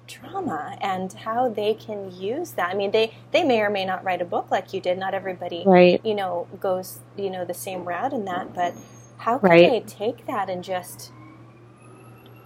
trauma 0.10 0.78
and 0.82 1.14
how 1.14 1.48
they 1.48 1.74
can 1.74 2.12
use 2.12 2.52
that? 2.52 2.70
I 2.70 2.74
mean, 2.74 2.92
they 2.92 3.16
they 3.32 3.44
may 3.44 3.62
or 3.62 3.70
may 3.70 3.86
not 3.86 4.04
write 4.04 4.22
a 4.22 4.26
book 4.26 4.52
like 4.52 4.74
you 4.74 4.82
did. 4.82 4.98
Not 4.98 5.14
everybody, 5.14 5.64
right. 5.66 6.04
you 6.06 6.16
know, 6.16 6.48
goes 6.60 7.00
you 7.16 7.30
know 7.30 7.46
the 7.46 7.54
same 7.54 7.86
route 7.86 8.12
in 8.12 8.26
that. 8.26 8.54
But 8.54 8.74
how 9.18 9.38
can 9.38 9.50
right. 9.50 9.70
they 9.70 9.80
take 9.82 10.26
that 10.26 10.50
and 10.50 10.64
just 10.64 11.12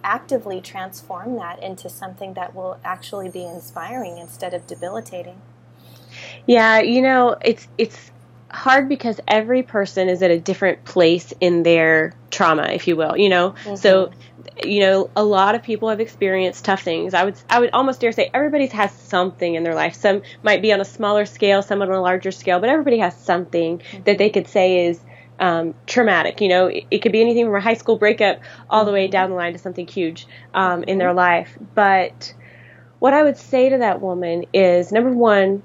actively 0.04 0.60
transform 0.60 1.36
that 1.36 1.60
into 1.62 1.88
something 1.88 2.34
that 2.34 2.54
will 2.54 2.78
actually 2.84 3.30
be 3.30 3.44
inspiring 3.44 4.18
instead 4.18 4.54
of 4.54 4.66
debilitating? 4.66 5.40
Yeah, 6.46 6.80
you 6.80 7.02
know, 7.02 7.36
it's 7.42 7.66
it's 7.78 8.10
hard 8.54 8.88
because 8.88 9.20
every 9.26 9.62
person 9.62 10.08
is 10.08 10.22
at 10.22 10.30
a 10.30 10.38
different 10.38 10.84
place 10.84 11.32
in 11.40 11.62
their 11.62 12.14
trauma, 12.30 12.68
if 12.72 12.86
you 12.86 12.96
will, 12.96 13.16
you 13.16 13.28
know. 13.28 13.50
Mm-hmm. 13.50 13.76
So, 13.76 14.10
you 14.64 14.80
know, 14.80 15.10
a 15.16 15.24
lot 15.24 15.54
of 15.54 15.62
people 15.62 15.88
have 15.88 16.00
experienced 16.00 16.64
tough 16.64 16.82
things. 16.82 17.14
I 17.14 17.24
would 17.24 17.36
I 17.50 17.60
would 17.60 17.70
almost 17.72 18.00
dare 18.00 18.12
say 18.12 18.30
everybody 18.32 18.66
has 18.68 18.92
something 18.92 19.54
in 19.54 19.64
their 19.64 19.74
life. 19.74 19.94
Some 19.94 20.22
might 20.42 20.62
be 20.62 20.72
on 20.72 20.80
a 20.80 20.84
smaller 20.84 21.26
scale, 21.26 21.62
some 21.62 21.82
on 21.82 21.90
a 21.90 22.00
larger 22.00 22.30
scale, 22.30 22.60
but 22.60 22.68
everybody 22.68 22.98
has 22.98 23.16
something 23.16 23.78
mm-hmm. 23.78 24.04
that 24.04 24.18
they 24.18 24.30
could 24.30 24.46
say 24.48 24.86
is 24.86 25.00
um, 25.38 25.74
traumatic. 25.86 26.40
You 26.40 26.48
know, 26.48 26.66
it, 26.66 26.84
it, 26.90 26.98
could 27.02 27.12
be 27.12 27.20
anything 27.20 27.46
from 27.46 27.56
a 27.56 27.60
high 27.60 27.74
school 27.74 27.96
breakup 27.96 28.40
all 28.70 28.84
the 28.84 28.92
way 28.92 29.06
mm-hmm. 29.06 29.12
down 29.12 29.30
the 29.30 29.36
line 29.36 29.52
to 29.52 29.58
something 29.58 29.86
huge 29.86 30.26
um, 30.54 30.84
in 30.84 30.98
their 30.98 31.08
mm-hmm. 31.08 31.18
life. 31.18 31.58
But 31.74 32.34
what 32.98 33.12
I 33.12 33.22
would 33.22 33.36
say 33.36 33.68
to 33.70 33.78
that 33.78 34.00
woman 34.00 34.46
is 34.52 34.92
number 34.92 35.10
one, 35.10 35.62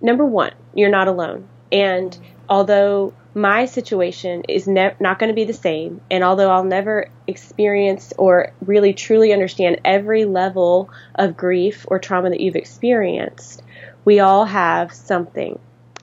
number 0.00 0.24
one, 0.24 0.52
you're 0.74 0.90
not 0.90 1.08
alone. 1.08 1.48
And 1.72 2.16
although 2.48 3.12
my 3.34 3.66
situation 3.66 4.44
is 4.48 4.66
ne- 4.66 4.94
not 4.98 5.18
going 5.18 5.28
to 5.28 5.34
be 5.34 5.44
the 5.44 5.52
same, 5.52 6.00
and 6.10 6.24
although 6.24 6.50
I'll 6.50 6.64
never 6.64 7.10
experience 7.26 8.12
or 8.16 8.52
really 8.64 8.94
truly 8.94 9.32
understand 9.32 9.80
every 9.84 10.24
level 10.24 10.88
of 11.14 11.36
grief 11.36 11.84
or 11.88 11.98
trauma 11.98 12.30
that 12.30 12.40
you've 12.40 12.56
experienced, 12.56 13.62
we 14.04 14.20
all 14.20 14.46
have 14.46 14.92
something. 14.92 15.58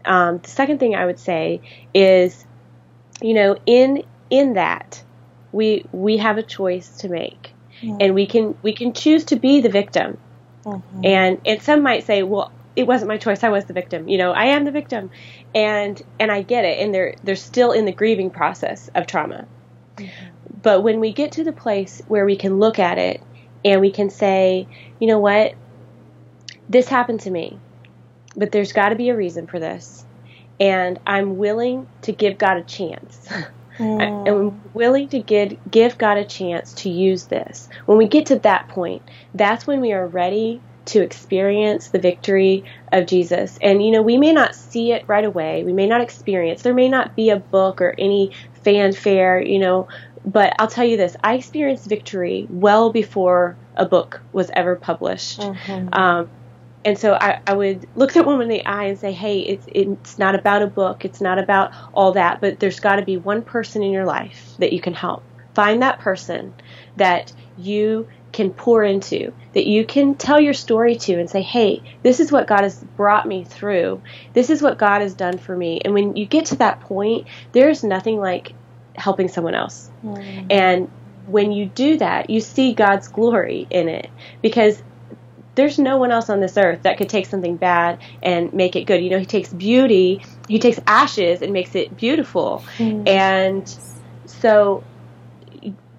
Um, 0.06 0.40
the 0.40 0.50
second 0.50 0.80
thing 0.80 0.96
I 0.96 1.06
would 1.06 1.20
say 1.20 1.62
is, 1.94 2.46
you 3.22 3.34
know, 3.34 3.58
in 3.66 4.04
in 4.30 4.54
that, 4.54 5.02
we 5.52 5.86
we 5.92 6.18
have 6.18 6.38
a 6.38 6.44
choice 6.44 6.98
to 6.98 7.10
make, 7.10 7.54
mm-hmm. 7.82 7.98
and 8.00 8.14
we 8.14 8.28
can 8.28 8.56
we 8.62 8.74
can 8.74 8.94
choose 8.94 9.26
to 9.26 9.38
be 9.38 9.62
the 9.62 9.70
victim. 9.70 10.18
Mm-hmm. 10.66 11.02
And 11.04 11.42
and 11.46 11.62
some 11.62 11.82
might 11.82 12.04
say, 12.04 12.22
well, 12.24 12.52
it 12.76 12.88
wasn't 12.88 13.10
my 13.10 13.18
choice. 13.18 13.44
I 13.44 13.50
was 13.50 13.66
the 13.66 13.74
victim. 13.74 14.08
You 14.08 14.18
know, 14.18 14.32
I 14.32 14.46
am 14.46 14.66
the 14.66 14.72
victim, 14.72 15.12
and 15.54 16.02
and 16.20 16.32
I 16.32 16.42
get 16.42 16.66
it. 16.66 16.80
And 16.80 16.94
they're 16.94 17.16
they're 17.24 17.36
still 17.36 17.72
in 17.72 17.86
the 17.86 17.92
grieving 17.92 18.30
process 18.30 18.90
of 18.96 19.08
trauma. 19.08 19.48
Mm-hmm. 19.98 20.26
But 20.62 20.82
when 20.82 21.00
we 21.00 21.14
get 21.14 21.34
to 21.34 21.44
the 21.44 21.52
place 21.52 22.02
where 22.08 22.26
we 22.26 22.36
can 22.36 22.60
look 22.60 22.80
at 22.80 22.98
it 22.98 23.22
and 23.66 23.82
we 23.82 23.92
can 23.92 24.10
say, 24.10 24.68
you 25.00 25.08
know 25.08 25.20
what, 25.20 25.56
this 26.70 26.88
happened 26.88 27.20
to 27.22 27.32
me, 27.32 27.60
but 28.36 28.52
there's 28.52 28.72
got 28.72 28.90
to 28.90 28.96
be 28.96 29.10
a 29.10 29.16
reason 29.16 29.46
for 29.46 29.60
this, 29.60 30.06
and 30.60 31.00
I'm 31.06 31.38
willing 31.38 31.88
to 32.04 32.12
give 32.12 32.38
God 32.38 32.58
a 32.58 32.64
chance. 32.64 33.28
Mm. 33.80 34.28
I'm 34.28 34.62
willing 34.76 35.10
to 35.10 35.20
give 35.20 35.58
give 35.72 35.98
God 35.98 36.18
a 36.18 36.26
chance 36.26 36.74
to 36.74 36.90
use 36.90 37.26
this. 37.26 37.68
When 37.88 37.98
we 37.98 38.08
get 38.08 38.28
to 38.28 38.38
that 38.38 38.68
point, 38.68 39.02
that's 39.34 39.66
when 39.66 39.82
we 39.82 39.94
are 39.94 40.06
ready 40.06 40.62
to 40.86 41.02
experience 41.02 41.90
the 41.90 42.00
victory 42.00 42.64
of 42.92 43.06
Jesus. 43.06 43.58
And, 43.62 43.84
you 43.84 43.92
know, 43.92 44.02
we 44.02 44.18
may 44.18 44.34
not 44.34 44.56
see 44.56 44.92
it 44.92 45.08
right 45.08 45.24
away. 45.24 45.64
We 45.64 45.74
may 45.74 45.88
not 45.88 46.02
experience, 46.02 46.62
there 46.62 46.74
may 46.74 46.90
not 46.90 47.16
be 47.16 47.30
a 47.30 47.38
book 47.38 47.82
or 47.82 47.96
any 47.98 48.32
fanfare, 48.64 49.42
you 49.42 49.60
know, 49.60 49.88
but 50.26 50.54
I'll 50.60 50.68
tell 50.68 50.86
you 50.86 50.98
this 50.98 51.16
I 51.24 51.36
experienced 51.36 51.88
victory 51.88 52.48
well 52.50 52.92
before 52.92 53.58
a 53.76 53.86
book 53.86 54.22
was 54.32 54.50
ever 54.54 54.76
published. 54.76 55.40
Mm-hmm. 55.40 55.94
Um, 55.94 56.30
and 56.86 56.98
so 56.98 57.14
I, 57.14 57.40
I, 57.48 57.54
would 57.54 57.88
look 57.96 58.12
that 58.14 58.26
woman 58.26 58.44
in 58.44 58.50
the 58.50 58.66
eye 58.66 58.86
and 58.86 59.00
say, 59.00 59.14
hey, 59.14 59.40
it's, 59.40 59.66
it's 59.72 60.20
not 60.20 60.36
about 60.36 60.62
a 60.62 60.68
book, 60.68 61.06
it's 61.06 61.22
not 61.22 61.40
about 61.40 61.72
all 61.94 62.12
that, 62.14 62.42
but 62.42 62.60
there's 62.60 62.82
got 62.82 62.98
to 62.98 63.06
be 63.06 63.16
one 63.16 63.42
person 63.42 63.84
in 63.84 63.92
your 63.92 64.06
life 64.06 64.54
that 64.60 64.74
you 64.74 64.82
can 64.82 64.94
help. 64.94 65.24
Find 65.54 65.82
that 65.82 66.00
person 66.00 66.54
that 66.98 67.32
you 67.58 68.08
can 68.34 68.52
pour 68.52 68.84
into, 68.84 69.32
that 69.54 69.68
you 69.68 69.86
can 69.86 70.16
tell 70.16 70.42
your 70.42 70.54
story 70.54 70.96
to 70.96 71.14
and 71.14 71.30
say, 71.30 71.42
hey, 71.42 71.82
this 72.02 72.20
is 72.20 72.32
what 72.32 72.48
God 72.48 72.62
has 72.62 72.84
brought 72.98 73.28
me 73.28 73.44
through. 73.44 74.02
This 74.34 74.50
is 74.50 74.62
what 74.62 74.78
God 74.78 75.02
has 75.02 75.14
done 75.14 75.38
for 75.38 75.56
me. 75.56 75.80
And 75.86 75.94
when 75.94 76.18
you 76.18 76.26
get 76.26 76.48
to 76.48 76.56
that 76.58 76.82
point, 76.82 77.28
there's 77.54 77.84
nothing 77.84 78.20
like 78.20 78.54
helping 78.96 79.28
someone 79.28 79.56
else. 79.56 79.90
Mm. 80.04 80.48
And 80.50 80.92
when 81.28 81.52
you 81.52 81.68
do 81.68 81.98
that, 82.00 82.30
you 82.30 82.42
see 82.42 82.74
God's 82.74 83.08
glory 83.08 83.68
in 83.70 83.88
it 83.88 84.10
because 84.42 84.82
there's 85.56 85.78
no 85.78 85.98
one 85.98 86.12
else 86.12 86.30
on 86.30 86.40
this 86.40 86.58
earth 86.58 86.82
that 86.84 86.98
could 86.98 87.10
take 87.10 87.28
something 87.28 87.58
bad 87.58 88.00
and 88.24 88.52
make 88.54 88.76
it 88.76 88.86
good. 88.86 89.04
You 89.04 89.12
know, 89.12 89.20
he 89.20 89.26
takes 89.26 89.54
beauty, 89.54 90.26
he 90.48 90.58
takes 90.58 90.80
ashes 90.88 91.44
and 91.44 91.54
makes 91.54 91.76
it 91.76 91.96
beautiful. 91.96 92.64
Mm. 92.78 93.08
And 93.08 93.78
so 94.26 94.84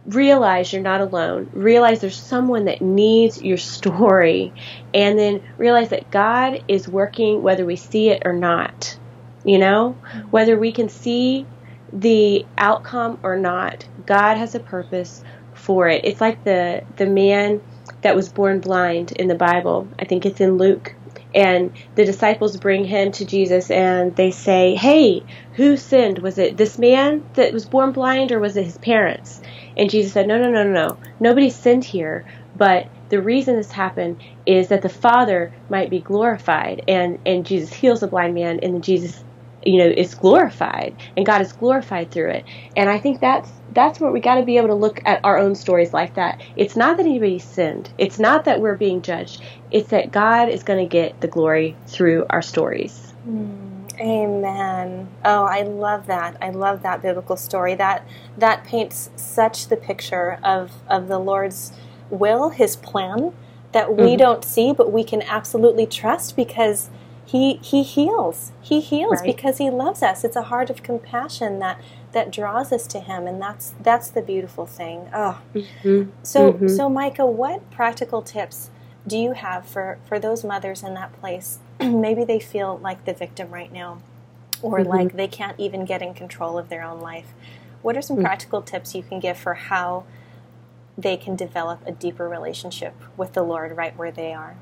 realize 0.07 0.73
you're 0.73 0.83
not 0.83 1.01
alone. 1.01 1.51
Realize 1.53 2.01
there's 2.01 2.21
someone 2.21 2.67
that 2.67 2.83
needs 2.83 3.43
your 3.43 3.57
story. 3.57 4.53
And 4.93 5.19
then 5.19 5.43
realize 5.59 5.90
that 5.90 6.11
God 6.11 6.62
is 6.69 6.88
working 6.88 7.43
whether 7.43 7.64
we 7.64 7.77
see 7.77 8.11
it 8.11 8.23
or 8.25 8.33
not. 8.33 8.99
You 9.45 9.59
know, 9.59 9.93
whether 10.31 10.59
we 10.59 10.73
can 10.73 10.88
see 10.88 11.47
the 11.93 12.47
outcome 12.57 13.19
or 13.23 13.37
not, 13.37 13.87
God 14.07 14.37
has 14.37 14.55
a 14.55 14.61
purpose 14.61 15.23
for 15.53 15.88
it. 15.88 16.05
It's 16.05 16.21
like 16.21 16.45
the 16.45 16.83
the 16.97 17.07
man 17.07 17.61
that 18.03 18.17
was 18.17 18.29
born 18.31 18.61
blind 18.61 19.12
in 19.12 19.29
the 19.29 19.35
Bible. 19.35 19.88
I 19.99 20.05
think 20.05 20.27
it's 20.27 20.40
in 20.40 20.57
Luke. 20.57 20.95
And 21.35 21.73
the 21.97 22.05
disciples 22.05 22.57
bring 22.57 22.85
him 22.85 23.11
to 23.12 23.25
Jesus 23.25 23.71
and 23.71 24.14
they 24.14 24.31
say, 24.31 24.75
Hey, 24.77 25.25
who 25.55 25.77
sinned? 25.77 26.19
Was 26.19 26.38
it 26.38 26.57
this 26.57 26.79
man 26.79 27.25
that 27.35 27.53
was 27.53 27.67
born 27.67 27.93
blind 27.93 28.31
or 28.31 28.38
was 28.38 28.57
it 28.57 28.64
his 28.64 28.79
parents? 28.79 29.40
And 29.76 29.90
Jesus 29.90 30.12
said, 30.12 30.28
No, 30.28 30.38
no, 30.38 30.50
no, 30.50 30.64
no, 30.64 30.72
no. 30.72 30.98
Nobody 31.20 31.50
sinned 31.50 31.84
here, 31.84 32.24
but 32.56 32.88
the 33.08 33.20
reason 33.22 33.56
this 33.56 33.70
happened 33.70 34.20
is 34.46 34.68
that 34.68 34.82
the 34.82 34.88
Father 34.88 35.52
might 35.68 35.90
be 35.90 36.00
glorified. 36.00 36.82
And, 36.88 37.18
and 37.26 37.46
Jesus 37.46 37.72
heals 37.72 38.00
the 38.00 38.06
blind 38.08 38.34
man, 38.34 38.60
and 38.62 38.74
then 38.74 38.82
Jesus, 38.82 39.24
you 39.64 39.78
know, 39.78 39.88
is 39.88 40.14
glorified, 40.14 40.96
and 41.16 41.26
God 41.26 41.40
is 41.40 41.52
glorified 41.52 42.10
through 42.10 42.30
it. 42.30 42.44
And 42.76 42.88
I 42.88 42.98
think 42.98 43.20
that's 43.20 43.50
that's 43.72 43.98
where 44.00 44.12
we 44.12 44.20
got 44.20 44.37
to 44.37 44.44
be 44.44 44.56
able 44.56 44.68
to 44.68 44.74
look 44.74 45.00
at 45.04 45.20
our 45.24 45.38
own 45.38 45.54
stories 45.54 45.92
like 45.92 46.14
that. 46.14 46.40
It's 46.56 46.76
not 46.76 46.96
that 46.96 47.06
anybody 47.06 47.38
sinned. 47.38 47.92
It's 47.98 48.18
not 48.18 48.44
that 48.44 48.60
we're 48.60 48.76
being 48.76 49.02
judged. 49.02 49.42
It's 49.70 49.90
that 49.90 50.12
God 50.12 50.48
is 50.48 50.62
going 50.62 50.78
to 50.78 50.88
get 50.88 51.20
the 51.20 51.28
glory 51.28 51.76
through 51.87 52.26
our 52.30 52.42
stories. 52.42 53.14
Mm. 53.26 53.63
Amen. 54.00 55.09
Oh, 55.24 55.44
I 55.44 55.62
love 55.62 56.07
that. 56.07 56.37
I 56.40 56.50
love 56.50 56.83
that 56.83 57.02
biblical 57.02 57.37
story. 57.37 57.74
That 57.74 58.07
that 58.37 58.64
paints 58.64 59.11
such 59.16 59.68
the 59.68 59.76
picture 59.76 60.38
of 60.42 60.72
of 60.88 61.09
the 61.09 61.18
Lord's 61.18 61.72
will, 62.11 62.50
his 62.50 62.76
plan 62.76 63.33
that 63.72 63.94
we 63.96 64.11
mm-hmm. 64.11 64.18
don't 64.18 64.44
see 64.44 64.72
but 64.72 64.92
we 64.92 65.02
can 65.02 65.20
absolutely 65.22 65.87
trust 65.87 66.37
because 66.37 66.90
he 67.26 67.54
he 67.57 67.83
heals. 67.83 68.52
He 68.61 68.80
heals 68.80 69.20
right. 69.20 69.26
because 69.26 69.59
he 69.59 69.70
loves 69.70 70.02
us. 70.02 70.24
It's 70.24 70.37
a 70.37 70.42
heart 70.42 70.70
of 70.70 70.83
compassion 70.83 71.59
that 71.59 71.80
that 72.12 72.30
draws 72.30 72.72
us 72.72 72.87
to 72.88 73.00
him 73.00 73.26
and 73.26 73.42
that's 73.42 73.74
that's 73.80 74.09
the 74.11 74.22
beautiful 74.22 74.66
thing. 74.66 75.09
Oh. 75.12 75.40
Mm-hmm. 75.54 76.11
So 76.22 76.52
mm-hmm. 76.52 76.68
so 76.68 76.88
Micah, 76.88 77.26
what 77.26 77.70
practical 77.70 78.22
tips 78.22 78.70
do 79.07 79.18
you 79.18 79.33
have 79.33 79.66
for 79.66 79.98
for 80.07 80.18
those 80.18 80.44
mothers 80.44 80.83
in 80.83 80.94
that 80.94 81.12
place 81.12 81.59
maybe 81.80 82.24
they 82.24 82.40
feel 82.40 82.78
like 82.78 83.04
the 83.04 83.14
victim 83.14 83.50
right 83.50 83.72
now 83.72 84.00
or 84.62 84.80
mm-hmm. 84.80 84.88
like 84.88 85.16
they 85.16 85.28
can't 85.28 85.58
even 85.58 85.84
get 85.84 86.02
in 86.02 86.14
control 86.14 86.58
of 86.58 86.68
their 86.68 86.82
own 86.82 87.00
life. 87.00 87.34
What 87.82 87.96
are 87.96 88.02
some 88.02 88.16
mm-hmm. 88.16 88.24
practical 88.24 88.62
tips 88.62 88.94
you 88.94 89.02
can 89.02 89.20
give 89.20 89.37
for 89.37 89.54
how 89.54 90.04
they 90.96 91.16
can 91.16 91.37
develop 91.37 91.80
a 91.87 91.92
deeper 91.92 92.28
relationship 92.28 92.94
with 93.16 93.32
the 93.34 93.42
Lord 93.42 93.76
right 93.76 93.96
where 93.96 94.10
they 94.10 94.32
are? 94.32 94.56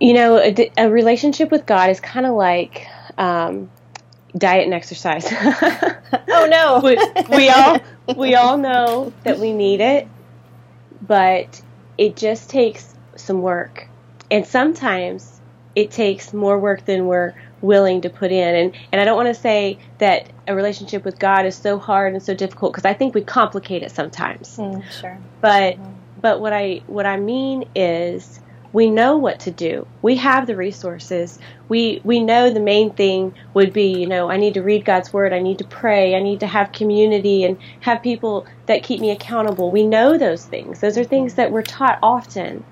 You 0.00 0.14
know, 0.14 0.38
a, 0.38 0.70
a 0.76 0.90
relationship 0.90 1.50
with 1.50 1.66
God 1.66 1.90
is 1.90 2.00
kind 2.00 2.26
of 2.26 2.34
like 2.34 2.86
um, 3.16 3.70
diet 4.36 4.64
and 4.64 4.74
exercise. 4.74 5.26
oh 5.30 6.46
no, 6.50 6.80
we, 6.82 7.36
we 7.36 7.48
all 7.48 7.78
we 8.16 8.34
all 8.34 8.58
know 8.58 9.12
that 9.24 9.38
we 9.38 9.52
need 9.52 9.80
it, 9.80 10.08
but 11.00 11.60
it 11.98 12.16
just 12.16 12.50
takes 12.50 12.94
some 13.16 13.42
work, 13.42 13.88
and 14.30 14.46
sometimes 14.46 15.40
it 15.74 15.90
takes 15.90 16.32
more 16.32 16.58
work 16.58 16.84
than 16.84 17.06
we're 17.06 17.34
willing 17.60 18.00
to 18.02 18.10
put 18.10 18.32
in. 18.32 18.54
And 18.54 18.74
and 18.92 19.00
I 19.00 19.04
don't 19.04 19.16
want 19.16 19.34
to 19.34 19.40
say 19.40 19.78
that 19.98 20.30
a 20.46 20.54
relationship 20.54 21.04
with 21.04 21.18
God 21.18 21.46
is 21.46 21.56
so 21.56 21.78
hard 21.78 22.12
and 22.12 22.22
so 22.22 22.34
difficult 22.34 22.72
because 22.72 22.84
I 22.84 22.94
think 22.94 23.14
we 23.14 23.22
complicate 23.22 23.82
it 23.82 23.90
sometimes. 23.90 24.56
Mm, 24.56 24.82
sure. 24.90 25.18
But 25.40 25.74
mm-hmm. 25.74 25.92
but 26.20 26.40
what 26.40 26.52
I 26.52 26.82
what 26.86 27.06
I 27.06 27.16
mean 27.16 27.68
is 27.74 28.40
we 28.72 28.90
know 28.90 29.18
what 29.18 29.40
to 29.40 29.50
do. 29.50 29.86
We 30.00 30.16
have 30.16 30.46
the 30.46 30.56
resources. 30.56 31.38
We 31.68 32.00
we 32.04 32.22
know 32.22 32.50
the 32.50 32.60
main 32.60 32.90
thing 32.90 33.34
would 33.54 33.72
be, 33.72 34.00
you 34.00 34.06
know, 34.06 34.30
I 34.30 34.36
need 34.36 34.54
to 34.54 34.62
read 34.62 34.84
God's 34.84 35.12
word, 35.12 35.32
I 35.32 35.40
need 35.40 35.58
to 35.58 35.64
pray, 35.64 36.14
I 36.14 36.22
need 36.22 36.40
to 36.40 36.46
have 36.46 36.72
community 36.72 37.44
and 37.44 37.58
have 37.80 38.02
people 38.02 38.46
that 38.66 38.82
keep 38.82 39.00
me 39.00 39.10
accountable. 39.10 39.70
We 39.70 39.86
know 39.86 40.16
those 40.16 40.44
things. 40.44 40.80
Those 40.80 40.96
are 40.98 41.04
things 41.04 41.34
that 41.34 41.52
we're 41.52 41.62
taught 41.62 41.98
often. 42.02 42.64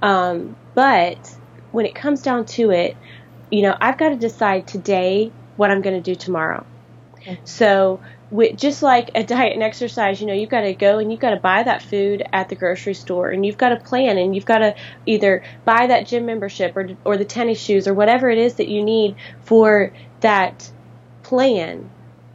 Um, 0.00 0.56
but 0.74 1.36
when 1.72 1.86
it 1.86 1.94
comes 1.94 2.22
down 2.22 2.46
to 2.46 2.70
it, 2.70 2.96
you 3.50 3.62
know, 3.62 3.76
I've 3.80 3.98
got 3.98 4.10
to 4.10 4.16
decide 4.16 4.66
today 4.66 5.32
what 5.56 5.70
I'm 5.70 5.82
going 5.82 6.00
to 6.00 6.02
do 6.02 6.14
tomorrow. 6.14 6.64
Okay. 7.16 7.38
So 7.44 8.00
with, 8.30 8.56
just 8.56 8.82
like 8.82 9.10
a 9.14 9.22
diet 9.22 9.52
and 9.52 9.62
exercise, 9.62 10.20
you 10.20 10.26
know, 10.26 10.32
you've 10.32 10.48
got 10.48 10.62
to 10.62 10.72
go 10.72 10.98
and 10.98 11.10
you've 11.10 11.20
got 11.20 11.30
to 11.30 11.36
buy 11.36 11.62
that 11.62 11.82
food 11.82 12.22
at 12.32 12.48
the 12.48 12.54
grocery 12.54 12.94
store 12.94 13.28
and 13.28 13.44
you've 13.44 13.58
got 13.58 13.70
to 13.70 13.76
plan 13.76 14.16
and 14.16 14.34
you've 14.34 14.46
got 14.46 14.58
to 14.58 14.74
either 15.06 15.42
buy 15.64 15.86
that 15.86 16.06
gym 16.06 16.24
membership 16.26 16.76
or, 16.76 16.88
or 17.04 17.16
the 17.16 17.24
tennis 17.24 17.60
shoes 17.60 17.86
or 17.86 17.94
whatever 17.94 18.30
it 18.30 18.38
is 18.38 18.54
that 18.54 18.68
you 18.68 18.82
need 18.82 19.16
for 19.42 19.92
that 20.20 20.70
plan. 21.22 21.90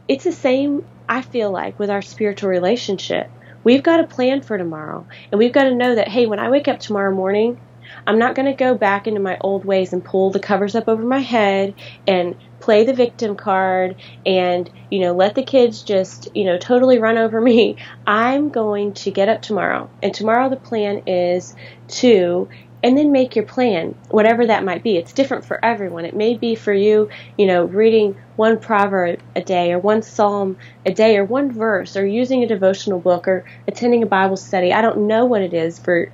It's 0.06 0.24
the 0.24 0.32
same, 0.32 0.86
I 1.08 1.22
feel 1.22 1.50
like, 1.50 1.78
with 1.78 1.90
our 1.90 2.02
spiritual 2.02 2.48
relationship. 2.50 3.30
We've 3.64 3.82
got 3.82 3.98
to 3.98 4.04
plan 4.04 4.40
for 4.40 4.56
tomorrow 4.56 5.06
and 5.32 5.38
we've 5.38 5.52
got 5.52 5.64
to 5.64 5.74
know 5.74 5.96
that, 5.96 6.08
hey, 6.08 6.26
when 6.26 6.38
I 6.38 6.48
wake 6.48 6.68
up 6.68 6.78
tomorrow 6.78 7.14
morning, 7.14 7.60
I'm 8.08 8.18
not 8.18 8.34
going 8.34 8.46
to 8.46 8.54
go 8.54 8.74
back 8.74 9.06
into 9.06 9.20
my 9.20 9.36
old 9.42 9.66
ways 9.66 9.92
and 9.92 10.02
pull 10.02 10.30
the 10.30 10.40
covers 10.40 10.74
up 10.74 10.88
over 10.88 11.02
my 11.02 11.18
head 11.18 11.74
and 12.06 12.34
play 12.58 12.86
the 12.86 12.94
victim 12.94 13.36
card 13.36 13.96
and, 14.24 14.70
you 14.90 15.00
know, 15.00 15.12
let 15.12 15.34
the 15.34 15.42
kids 15.42 15.82
just, 15.82 16.34
you 16.34 16.44
know, 16.44 16.56
totally 16.56 16.98
run 16.98 17.18
over 17.18 17.38
me. 17.38 17.76
I'm 18.06 18.48
going 18.48 18.94
to 18.94 19.10
get 19.10 19.28
up 19.28 19.42
tomorrow. 19.42 19.90
And 20.02 20.14
tomorrow 20.14 20.48
the 20.48 20.56
plan 20.56 21.02
is 21.06 21.54
to 21.88 22.48
and 22.82 22.96
then 22.96 23.12
make 23.12 23.36
your 23.36 23.44
plan, 23.44 23.94
whatever 24.08 24.46
that 24.46 24.64
might 24.64 24.82
be. 24.82 24.96
It's 24.96 25.12
different 25.12 25.44
for 25.44 25.62
everyone. 25.62 26.06
It 26.06 26.16
may 26.16 26.34
be 26.34 26.54
for 26.54 26.72
you, 26.72 27.10
you 27.36 27.44
know, 27.44 27.64
reading 27.64 28.16
one 28.36 28.58
proverb 28.58 29.20
a 29.36 29.42
day 29.42 29.72
or 29.72 29.80
one 29.80 30.00
psalm 30.00 30.56
a 30.86 30.92
day 30.92 31.18
or 31.18 31.24
one 31.24 31.52
verse 31.52 31.94
or 31.94 32.06
using 32.06 32.42
a 32.42 32.48
devotional 32.48 33.00
book 33.00 33.28
or 33.28 33.44
attending 33.66 34.02
a 34.02 34.06
Bible 34.06 34.38
study. 34.38 34.72
I 34.72 34.80
don't 34.80 35.08
know 35.08 35.26
what 35.26 35.42
it 35.42 35.52
is 35.52 35.78
for 35.78 36.10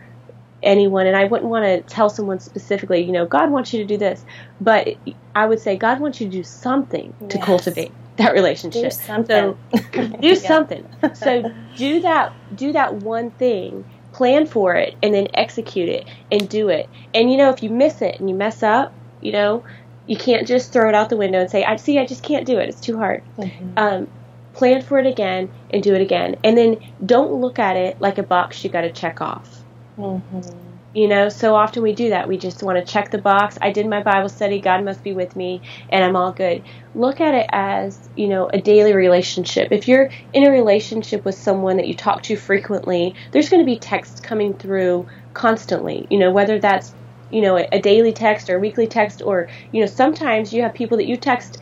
anyone 0.64 1.06
and 1.06 1.16
I 1.16 1.24
wouldn't 1.24 1.50
want 1.50 1.64
to 1.64 1.80
tell 1.94 2.08
someone 2.08 2.40
specifically, 2.40 3.02
you 3.02 3.12
know, 3.12 3.26
God 3.26 3.50
wants 3.50 3.72
you 3.72 3.80
to 3.80 3.86
do 3.86 3.96
this, 3.96 4.24
but 4.60 4.88
I 5.34 5.46
would 5.46 5.60
say 5.60 5.76
God 5.76 6.00
wants 6.00 6.20
you 6.20 6.26
to 6.28 6.32
do 6.32 6.42
something 6.42 7.14
to 7.28 7.38
cultivate 7.38 7.92
that 8.16 8.32
relationship. 8.32 8.82
Do 8.82 8.90
something. 8.90 9.56
So 9.92 10.16
do 10.20 10.34
something. 10.34 10.86
so 11.14 11.52
do 11.76 12.00
that 12.00 12.32
do 12.56 12.72
that 12.72 12.94
one 12.94 13.30
thing, 13.32 13.84
plan 14.12 14.46
for 14.46 14.74
it 14.74 14.96
and 15.02 15.14
then 15.14 15.28
execute 15.34 15.88
it 15.88 16.06
and 16.30 16.48
do 16.48 16.68
it. 16.68 16.88
And 17.12 17.30
you 17.30 17.36
know, 17.36 17.50
if 17.50 17.62
you 17.62 17.70
miss 17.70 18.02
it 18.02 18.18
and 18.18 18.28
you 18.28 18.34
mess 18.34 18.62
up, 18.62 18.92
you 19.20 19.32
know, 19.32 19.64
you 20.06 20.16
can't 20.16 20.46
just 20.46 20.72
throw 20.72 20.88
it 20.88 20.94
out 20.94 21.08
the 21.08 21.16
window 21.16 21.40
and 21.40 21.50
say, 21.50 21.64
"I 21.64 21.76
see, 21.76 21.98
I 21.98 22.06
just 22.06 22.22
can't 22.22 22.46
do 22.46 22.58
it. 22.58 22.68
It's 22.68 22.80
too 22.80 22.98
hard." 22.98 23.22
Mm-hmm. 23.38 23.78
Um, 23.78 24.08
plan 24.54 24.82
for 24.82 24.98
it 24.98 25.06
again 25.06 25.50
and 25.70 25.82
do 25.82 25.94
it 25.94 26.00
again. 26.00 26.36
And 26.44 26.56
then 26.56 26.78
don't 27.04 27.34
look 27.34 27.58
at 27.58 27.76
it 27.76 28.00
like 28.00 28.18
a 28.18 28.22
box 28.22 28.64
you 28.64 28.70
got 28.70 28.82
to 28.82 28.92
check 28.92 29.20
off. 29.20 29.63
Mm-hmm. 29.98 30.74
You 30.94 31.08
know, 31.08 31.28
so 31.28 31.56
often 31.56 31.82
we 31.82 31.92
do 31.92 32.10
that. 32.10 32.28
We 32.28 32.38
just 32.38 32.62
want 32.62 32.78
to 32.78 32.92
check 32.92 33.10
the 33.10 33.18
box. 33.18 33.58
I 33.60 33.72
did 33.72 33.86
my 33.86 34.00
Bible 34.00 34.28
study. 34.28 34.60
God 34.60 34.84
must 34.84 35.02
be 35.02 35.12
with 35.12 35.34
me, 35.34 35.60
and 35.88 36.04
I'm 36.04 36.14
all 36.14 36.30
good. 36.30 36.62
Look 36.94 37.20
at 37.20 37.34
it 37.34 37.46
as, 37.50 37.98
you 38.14 38.28
know, 38.28 38.48
a 38.52 38.60
daily 38.60 38.94
relationship. 38.94 39.72
If 39.72 39.88
you're 39.88 40.10
in 40.32 40.46
a 40.46 40.50
relationship 40.50 41.24
with 41.24 41.34
someone 41.34 41.78
that 41.78 41.88
you 41.88 41.94
talk 41.94 42.22
to 42.24 42.36
frequently, 42.36 43.16
there's 43.32 43.48
going 43.48 43.60
to 43.60 43.66
be 43.66 43.76
texts 43.76 44.20
coming 44.20 44.54
through 44.54 45.08
constantly. 45.32 46.06
You 46.10 46.18
know, 46.18 46.30
whether 46.30 46.60
that's, 46.60 46.94
you 47.30 47.40
know, 47.42 47.56
a, 47.56 47.68
a 47.72 47.80
daily 47.80 48.12
text 48.12 48.48
or 48.48 48.56
a 48.56 48.60
weekly 48.60 48.86
text, 48.86 49.20
or, 49.20 49.48
you 49.72 49.80
know, 49.80 49.86
sometimes 49.86 50.52
you 50.52 50.62
have 50.62 50.74
people 50.74 50.98
that 50.98 51.08
you 51.08 51.16
text 51.16 51.58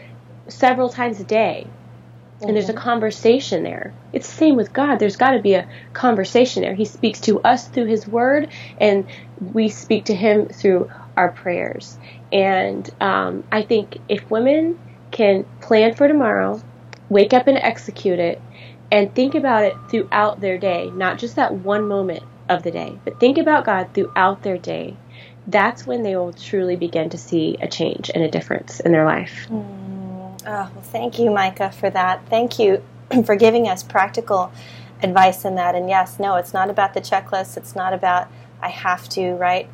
several 0.49 0.90
times 0.90 1.21
a 1.21 1.25
day 1.25 1.66
mm-hmm. 2.42 2.48
and 2.48 2.57
there's 2.57 2.68
a 2.68 2.72
mm-hmm. 2.72 2.83
conversation 2.83 3.62
there. 3.62 3.92
It's 4.12 4.28
the 4.28 4.37
same 4.37 4.57
with 4.57 4.72
God. 4.72 4.98
There's 4.98 5.16
got 5.16 5.33
to 5.33 5.40
be 5.40 5.55
a 5.55 5.68
conversation 5.92 6.62
there. 6.62 6.74
He 6.74 6.85
speaks 6.85 7.20
to 7.22 7.40
us 7.40 7.68
through 7.68 7.87
His 7.87 8.07
Word, 8.07 8.50
and 8.78 9.07
we 9.40 9.68
speak 9.68 10.07
to 10.07 10.14
Him 10.14 10.48
through 10.48 10.90
our 11.16 11.31
prayers. 11.31 11.98
And 12.33 12.88
um, 13.00 13.44
I 13.50 13.62
think 13.62 13.98
if 14.09 14.31
women 14.31 14.78
can 15.11 15.44
plan 15.61 15.94
for 15.94 16.09
tomorrow, 16.09 16.62
wake 17.09 17.33
up 17.33 17.46
and 17.46 17.59
execute 17.59 18.18
it, 18.18 18.40
and 18.90 19.14
think 19.14 19.35
about 19.35 19.64
it 19.64 19.74
throughout 19.88 20.40
their 20.40 20.59
day, 20.59 20.90
not 20.90 21.18
just 21.18 21.37
that 21.37 21.55
one 21.55 21.88
moment 21.88 22.22
of 22.48 22.62
the 22.62 22.70
day, 22.70 22.98
but 23.05 23.18
think 23.18 23.38
about 23.38 23.64
God 23.64 23.88
throughout 23.94 24.42
their 24.42 24.59
day, 24.59 24.96
that's 25.46 25.87
when 25.87 26.02
they 26.02 26.16
will 26.16 26.33
truly 26.33 26.76
begin 26.76 27.11
to 27.11 27.18
see 27.18 27.57
a 27.61 27.68
change 27.68 28.11
and 28.14 28.22
a 28.22 28.31
difference 28.31 28.81
in 28.81 28.92
their 28.92 29.05
life. 29.05 29.46
Mm. 29.48 30.02
Oh, 30.46 30.70
well, 30.74 30.83
thank 30.83 31.18
you, 31.18 31.31
Micah, 31.31 31.70
for 31.70 31.90
that. 31.90 32.26
Thank 32.28 32.59
you 32.59 32.83
for 33.24 33.37
giving 33.37 33.68
us 33.68 33.83
practical 33.83 34.52
advice 35.02 35.44
in 35.44 35.55
that. 35.57 35.74
And 35.74 35.88
yes, 35.88 36.18
no, 36.18 36.37
it's 36.37 36.52
not 36.52 36.70
about 36.70 36.94
the 36.94 37.00
checklist. 37.00 37.57
It's 37.57 37.74
not 37.76 37.92
about 37.92 38.28
I 38.61 38.68
have 38.68 39.09
to, 39.11 39.33
right? 39.35 39.68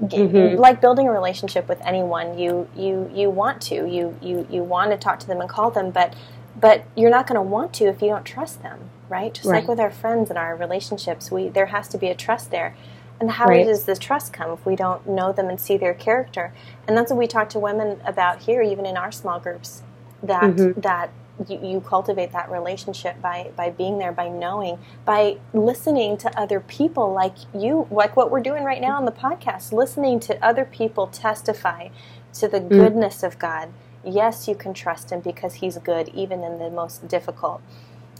Mm-hmm. 0.00 0.58
Like 0.58 0.80
building 0.80 1.06
a 1.06 1.12
relationship 1.12 1.68
with 1.68 1.80
anyone, 1.82 2.38
you 2.38 2.68
you 2.74 3.10
you 3.14 3.30
want 3.30 3.60
to, 3.62 3.86
you 3.86 4.16
you 4.20 4.46
you 4.50 4.62
want 4.62 4.90
to 4.90 4.96
talk 4.96 5.20
to 5.20 5.26
them 5.26 5.40
and 5.40 5.48
call 5.48 5.70
them, 5.70 5.90
but 5.90 6.14
but 6.58 6.84
you're 6.96 7.10
not 7.10 7.26
going 7.26 7.36
to 7.36 7.42
want 7.42 7.72
to 7.74 7.84
if 7.84 8.02
you 8.02 8.08
don't 8.08 8.24
trust 8.24 8.62
them, 8.62 8.90
right? 9.08 9.32
Just 9.32 9.46
right. 9.46 9.60
like 9.60 9.68
with 9.68 9.78
our 9.78 9.90
friends 9.90 10.28
and 10.30 10.38
our 10.38 10.56
relationships, 10.56 11.30
we 11.30 11.48
there 11.48 11.66
has 11.66 11.88
to 11.88 11.98
be 11.98 12.08
a 12.08 12.14
trust 12.14 12.50
there. 12.50 12.74
And 13.20 13.30
how 13.30 13.46
right. 13.46 13.64
does 13.64 13.84
the 13.84 13.94
trust 13.94 14.32
come 14.32 14.50
if 14.50 14.66
we 14.66 14.74
don't 14.74 15.06
know 15.06 15.32
them 15.32 15.48
and 15.48 15.60
see 15.60 15.76
their 15.76 15.94
character? 15.94 16.52
And 16.88 16.96
that's 16.96 17.10
what 17.10 17.18
we 17.18 17.28
talk 17.28 17.48
to 17.50 17.60
women 17.60 18.00
about 18.04 18.42
here, 18.42 18.62
even 18.62 18.84
in 18.84 18.96
our 18.96 19.12
small 19.12 19.38
groups 19.38 19.82
that 20.22 20.42
mm-hmm. 20.42 20.80
that 20.80 21.10
you, 21.48 21.58
you, 21.62 21.80
cultivate 21.80 22.32
that 22.32 22.50
relationship 22.50 23.20
by 23.20 23.50
by 23.56 23.70
being 23.70 23.98
there 23.98 24.12
by 24.12 24.28
knowing 24.28 24.78
by 25.04 25.38
listening 25.52 26.16
to 26.18 26.38
other 26.38 26.60
people 26.60 27.12
like 27.12 27.34
you 27.54 27.86
like 27.90 28.16
what 28.16 28.30
we're 28.30 28.40
doing 28.40 28.64
right 28.64 28.80
now 28.80 28.96
on 28.96 29.04
the 29.04 29.12
podcast 29.12 29.72
listening 29.72 30.20
to 30.20 30.44
other 30.44 30.64
people 30.64 31.06
testify 31.06 31.88
to 32.34 32.46
the 32.48 32.60
mm. 32.60 32.68
goodness 32.68 33.22
of 33.22 33.38
god 33.38 33.70
yes 34.04 34.46
you 34.46 34.54
can 34.54 34.74
trust 34.74 35.10
him 35.10 35.20
because 35.20 35.54
he's 35.54 35.78
good 35.78 36.08
even 36.10 36.44
in 36.44 36.58
the 36.58 36.70
most 36.70 37.08
difficult 37.08 37.60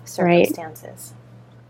circumstances 0.05 1.13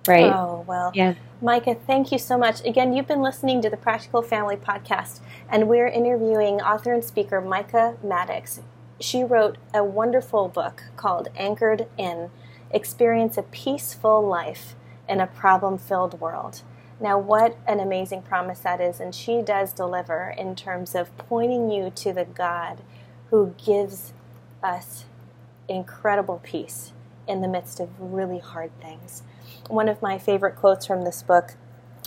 right, 0.07 0.23
right. 0.23 0.33
oh 0.33 0.64
well 0.66 0.90
yeah 0.95 1.14
Micah, 1.42 1.75
thank 1.75 2.12
you 2.12 2.18
so 2.18 2.38
much. 2.38 2.64
Again, 2.64 2.92
you've 2.92 3.09
been 3.09 3.21
listening 3.21 3.61
to 3.62 3.68
the 3.68 3.77
Practical 3.77 4.23
Family 4.23 4.55
Podcast, 4.55 5.18
and 5.49 5.68
we're 5.68 5.88
interviewing 5.88 6.61
author 6.61 6.92
and 6.92 7.03
speaker 7.03 7.40
Micah 7.40 7.97
Maddox 8.01 8.61
she 9.02 9.24
wrote 9.24 9.58
a 9.74 9.84
wonderful 9.84 10.48
book 10.48 10.84
called 10.96 11.28
Anchored 11.36 11.86
In 11.98 12.30
Experience 12.70 13.36
a 13.36 13.42
Peaceful 13.42 14.26
Life 14.26 14.74
in 15.08 15.20
a 15.20 15.26
Problem 15.26 15.78
Filled 15.78 16.20
World. 16.20 16.62
Now, 17.00 17.18
what 17.18 17.56
an 17.66 17.80
amazing 17.80 18.22
promise 18.22 18.60
that 18.60 18.80
is, 18.80 19.00
and 19.00 19.14
she 19.14 19.42
does 19.42 19.72
deliver 19.72 20.34
in 20.36 20.54
terms 20.54 20.94
of 20.94 21.16
pointing 21.18 21.70
you 21.70 21.90
to 21.96 22.12
the 22.12 22.24
God 22.24 22.82
who 23.30 23.54
gives 23.64 24.12
us 24.62 25.06
incredible 25.68 26.40
peace 26.42 26.92
in 27.26 27.40
the 27.40 27.48
midst 27.48 27.80
of 27.80 27.88
really 27.98 28.38
hard 28.38 28.70
things. 28.80 29.22
One 29.68 29.88
of 29.88 30.02
my 30.02 30.18
favorite 30.18 30.56
quotes 30.56 30.86
from 30.86 31.02
this 31.02 31.22
book 31.22 31.54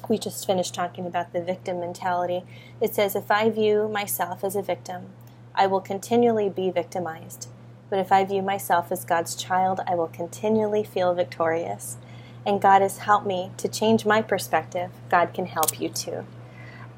we 0.10 0.18
just 0.18 0.46
finished 0.46 0.74
talking 0.74 1.06
about 1.06 1.34
the 1.34 1.42
victim 1.42 1.80
mentality. 1.80 2.44
It 2.80 2.94
says, 2.94 3.16
If 3.16 3.32
I 3.32 3.50
view 3.50 3.88
myself 3.88 4.44
as 4.44 4.56
a 4.56 4.62
victim, 4.62 5.08
I 5.56 5.68
will 5.68 5.82
continually 5.82 6.50
be 6.50 6.70
victimized. 6.72 7.48
But 7.90 8.00
if 8.00 8.12
I 8.12 8.26
view 8.26 8.42
myself 8.42 8.92
as 8.92 9.06
God's 9.06 9.36
child, 9.36 9.80
I 9.88 9.96
will 9.96 10.08
continually 10.08 10.84
feel 10.84 11.14
victorious. 11.14 11.98
And 12.46 12.62
God 12.62 12.82
has 12.82 13.00
helped 13.00 13.26
me 13.26 13.52
to 13.58 13.68
change 13.68 14.06
my 14.06 14.22
perspective. 14.22 14.92
God 15.10 15.34
can 15.34 15.46
help 15.46 15.80
you 15.80 15.90
too. 15.90 16.26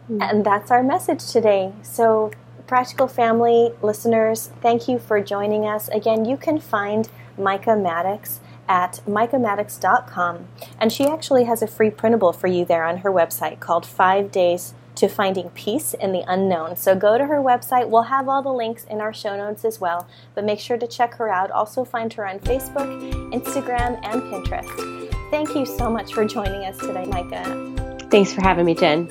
Mm-hmm. 0.09 0.21
And 0.21 0.45
that's 0.45 0.71
our 0.71 0.83
message 0.83 1.25
today. 1.31 1.73
So, 1.83 2.31
Practical 2.65 3.07
Family 3.07 3.71
listeners, 3.81 4.51
thank 4.61 4.89
you 4.89 4.99
for 4.99 5.21
joining 5.21 5.65
us. 5.65 5.87
Again, 5.89 6.25
you 6.25 6.35
can 6.35 6.59
find 6.59 7.07
Micah 7.37 7.77
Maddox 7.77 8.41
at 8.67 8.99
micahmaddox.com. 9.07 10.47
And 10.79 10.91
she 10.91 11.05
actually 11.05 11.45
has 11.45 11.61
a 11.61 11.67
free 11.67 11.89
printable 11.89 12.33
for 12.33 12.47
you 12.47 12.65
there 12.65 12.83
on 12.83 12.97
her 12.97 13.11
website 13.11 13.59
called 13.59 13.85
Five 13.85 14.31
Days 14.31 14.73
to 14.97 15.07
finding 15.07 15.49
peace 15.51 15.93
in 15.93 16.11
the 16.11 16.23
unknown. 16.27 16.75
So 16.75 16.95
go 16.95 17.17
to 17.17 17.25
her 17.25 17.37
website. 17.37 17.87
We'll 17.87 18.03
have 18.03 18.27
all 18.27 18.41
the 18.41 18.51
links 18.51 18.83
in 18.85 18.99
our 18.99 19.13
show 19.13 19.37
notes 19.37 19.63
as 19.63 19.79
well, 19.79 20.07
but 20.35 20.43
make 20.43 20.59
sure 20.59 20.77
to 20.77 20.87
check 20.87 21.13
her 21.15 21.29
out. 21.29 21.51
Also, 21.51 21.85
find 21.85 22.11
her 22.13 22.27
on 22.27 22.39
Facebook, 22.39 22.89
Instagram, 23.31 23.99
and 24.03 24.21
Pinterest. 24.23 25.13
Thank 25.29 25.55
you 25.55 25.65
so 25.65 25.89
much 25.89 26.13
for 26.13 26.25
joining 26.25 26.65
us 26.65 26.77
today, 26.77 27.05
Micah. 27.05 28.07
Thanks 28.09 28.33
for 28.33 28.41
having 28.41 28.65
me, 28.65 28.73
Jen. 28.73 29.07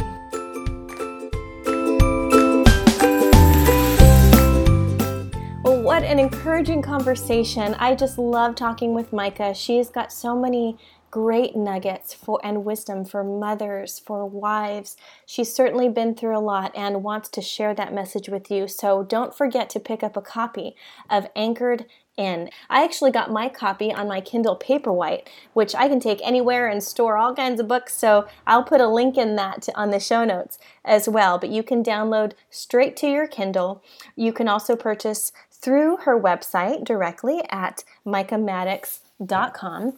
Well, 5.63 5.83
what 5.83 6.03
an 6.03 6.19
encouraging 6.19 6.83
conversation. 6.83 7.75
I 7.75 7.95
just 7.95 8.19
love 8.19 8.57
talking 8.57 8.93
with 8.95 9.13
Micah. 9.13 9.55
She's 9.55 9.89
got 9.89 10.13
so 10.13 10.35
many 10.35 10.79
great 11.17 11.57
nuggets 11.57 12.13
for 12.13 12.39
and 12.45 12.63
wisdom 12.63 13.03
for 13.03 13.25
mothers, 13.25 13.99
for 13.99 14.27
wives. 14.27 14.99
She's 15.25 15.51
certainly 15.51 15.89
been 15.89 16.15
through 16.15 16.37
a 16.37 16.41
lot 16.41 16.73
and 16.77 17.03
wants 17.03 17.31
to 17.31 17.41
share 17.41 17.73
that 17.73 17.95
message 17.95 18.29
with 18.29 18.51
you. 18.51 18.69
So 18.69 19.03
don't 19.03 19.35
forget 19.35 19.71
to 19.71 19.81
pick 19.81 20.03
up 20.03 20.15
a 20.15 20.21
copy 20.21 20.77
of 21.09 21.27
Anchored 21.35 21.87
in. 22.19 22.51
I 22.69 22.85
actually 22.85 23.13
got 23.13 23.33
my 23.33 23.49
copy 23.49 23.91
on 23.91 24.09
my 24.09 24.21
Kindle 24.21 24.59
Paperwhite, 24.59 25.27
which 25.55 25.75
I 25.75 25.89
can 25.89 26.01
take 26.01 26.21
anywhere 26.23 26.69
and 26.69 26.85
store 26.85 27.17
all 27.17 27.35
kinds 27.35 27.61
of 27.61 27.69
books. 27.69 27.97
So 27.97 28.27
I'll 28.47 28.65
put 28.65 28.83
a 28.83 28.87
link 28.87 29.17
in 29.17 29.37
that 29.37 29.63
to, 29.63 29.75
on 29.75 29.93
the 29.93 30.01
show 30.01 30.23
notes 30.23 30.59
as 30.85 31.09
well. 31.09 31.39
But 31.39 31.49
you 31.49 31.63
can 31.63 31.83
download 31.83 32.33
straight 32.51 32.95
to 32.99 33.07
your 33.07 33.27
Kindle. 33.27 33.83
You 34.17 34.35
can 34.35 34.49
also 34.49 34.77
purchase 34.77 35.33
through 35.51 35.97
her 36.05 36.21
website 36.21 36.85
directly 36.85 37.41
at 37.49 37.85
micahmaddox.com. 38.07 39.97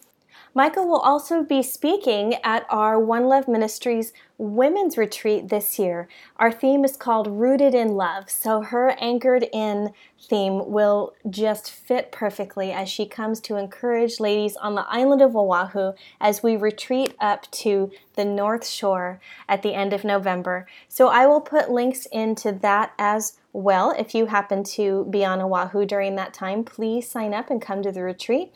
Micah 0.59 0.83
will 0.83 0.99
also 0.99 1.45
be 1.45 1.63
speaking 1.63 2.35
at 2.43 2.67
our 2.69 2.99
One 2.99 3.27
Love 3.27 3.47
Ministries 3.47 4.13
Women's 4.39 4.99
Retreat 4.99 5.51
this 5.51 5.79
year. 5.79 6.09
Our 6.35 6.51
theme 6.51 6.85
is 6.85 6.97
called 6.97 7.29
Rooted 7.29 7.77
in 7.77 7.91
Love, 7.91 8.29
so 8.29 8.63
her 8.63 8.91
anchored 8.99 9.47
in 9.53 9.93
theme 10.21 10.69
will 10.69 11.15
just 11.31 11.71
fit 11.71 12.11
perfectly 12.11 12.73
as 12.73 12.89
she 12.89 13.07
comes 13.07 13.39
to 13.43 13.55
encourage 13.55 14.19
ladies 14.19 14.57
on 14.57 14.75
the 14.75 14.85
island 14.89 15.23
of 15.23 15.37
Oahu 15.37 15.93
as 16.21 16.43
we 16.43 16.57
retreat 16.57 17.15
up 17.21 17.49
to 17.53 17.93
the 18.17 18.25
North 18.25 18.67
Shore 18.67 19.21
at 19.49 19.63
the 19.63 19.75
end 19.75 19.93
of 19.93 20.03
November. 20.03 20.67
So 20.89 21.07
I 21.07 21.29
will 21.29 21.41
put 21.41 21.71
links 21.71 22.07
into 22.07 22.51
that 22.51 22.95
as 22.99 23.38
well. 23.53 23.95
If 23.99 24.15
you 24.15 24.27
happen 24.27 24.63
to 24.65 25.07
be 25.11 25.25
on 25.25 25.41
Oahu 25.41 25.87
during 25.87 26.17
that 26.17 26.35
time, 26.35 26.65
please 26.65 27.09
sign 27.09 27.35
up 27.35 27.51
and 27.51 27.61
come 27.61 27.83
to 27.83 27.93
the 27.93 28.03
retreat. 28.03 28.53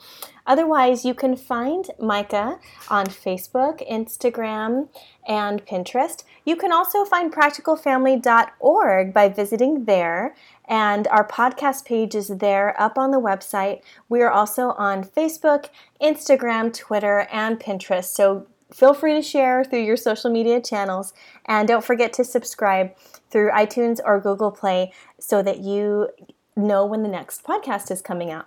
Otherwise, 0.47 1.05
you 1.05 1.15
can 1.15 1.37
find 1.37 1.91
Micah 1.99 2.59
on 2.89 3.07
Facebook, 3.07 3.89
Instagram, 3.89 4.89
and 5.27 5.65
Pinterest. 5.65 6.25
You 6.45 6.57
can 6.57 6.73
also 6.73 7.05
find 7.05 7.33
practicalfamily.org 7.33 9.13
by 9.13 9.29
visiting 9.29 9.85
there, 9.85 10.35
and 10.67 11.07
our 11.09 11.27
podcast 11.27 11.85
page 11.85 12.15
is 12.15 12.29
there 12.29 12.81
up 12.81 12.99
on 12.99 13.13
the 13.13 13.21
website. 13.21 13.83
We 14.09 14.21
are 14.23 14.31
also 14.31 14.71
on 14.71 15.05
Facebook, 15.05 15.69
Instagram, 16.01 16.73
Twitter, 16.75 17.29
and 17.31 17.61
Pinterest. 17.61 18.07
So 18.07 18.47
feel 18.73 18.95
free 18.95 19.15
to 19.15 19.23
share 19.23 19.65
through 19.65 19.83
your 19.83 19.97
social 19.97 20.31
media 20.31 20.61
channels, 20.61 21.13
and 21.47 21.69
don't 21.69 21.85
forget 21.85 22.13
to 22.15 22.25
subscribe 22.25 22.97
through 23.31 23.51
iTunes 23.51 24.01
or 24.05 24.21
Google 24.21 24.51
Play 24.51 24.93
so 25.19 25.43
that 25.43 25.59
you 25.59 26.09
know 26.57 26.85
when 26.85 27.03
the 27.03 27.09
next 27.09 27.45
podcast 27.45 27.91
is 27.91 28.03
coming 28.03 28.31
out. 28.31 28.47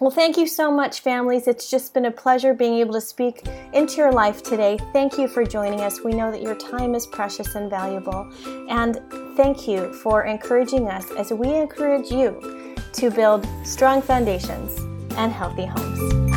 Well, 0.00 0.10
thank 0.10 0.38
you 0.38 0.46
so 0.46 0.70
much, 0.70 1.00
families. 1.00 1.46
It's 1.46 1.70
just 1.70 1.92
been 1.92 2.06
a 2.06 2.10
pleasure 2.10 2.54
being 2.54 2.78
able 2.78 2.94
to 2.94 3.02
speak 3.02 3.46
into 3.74 3.96
your 3.96 4.12
life 4.12 4.42
today. 4.42 4.78
Thank 4.94 5.18
you 5.18 5.28
for 5.28 5.44
joining 5.44 5.82
us. 5.82 6.02
We 6.02 6.12
know 6.12 6.30
that 6.30 6.40
your 6.40 6.54
time 6.54 6.94
is 6.94 7.06
precious 7.06 7.54
and 7.54 7.68
valuable. 7.68 8.32
And 8.70 8.98
thank 9.36 9.68
you 9.68 9.92
for 9.92 10.24
encouraging 10.24 10.88
us 10.88 11.10
as 11.10 11.34
we 11.34 11.54
encourage 11.54 12.10
you 12.10 12.74
to 12.94 13.10
build 13.10 13.46
strong 13.62 14.00
foundations 14.00 14.78
and 15.18 15.30
healthy 15.32 15.66
homes. 15.66 16.29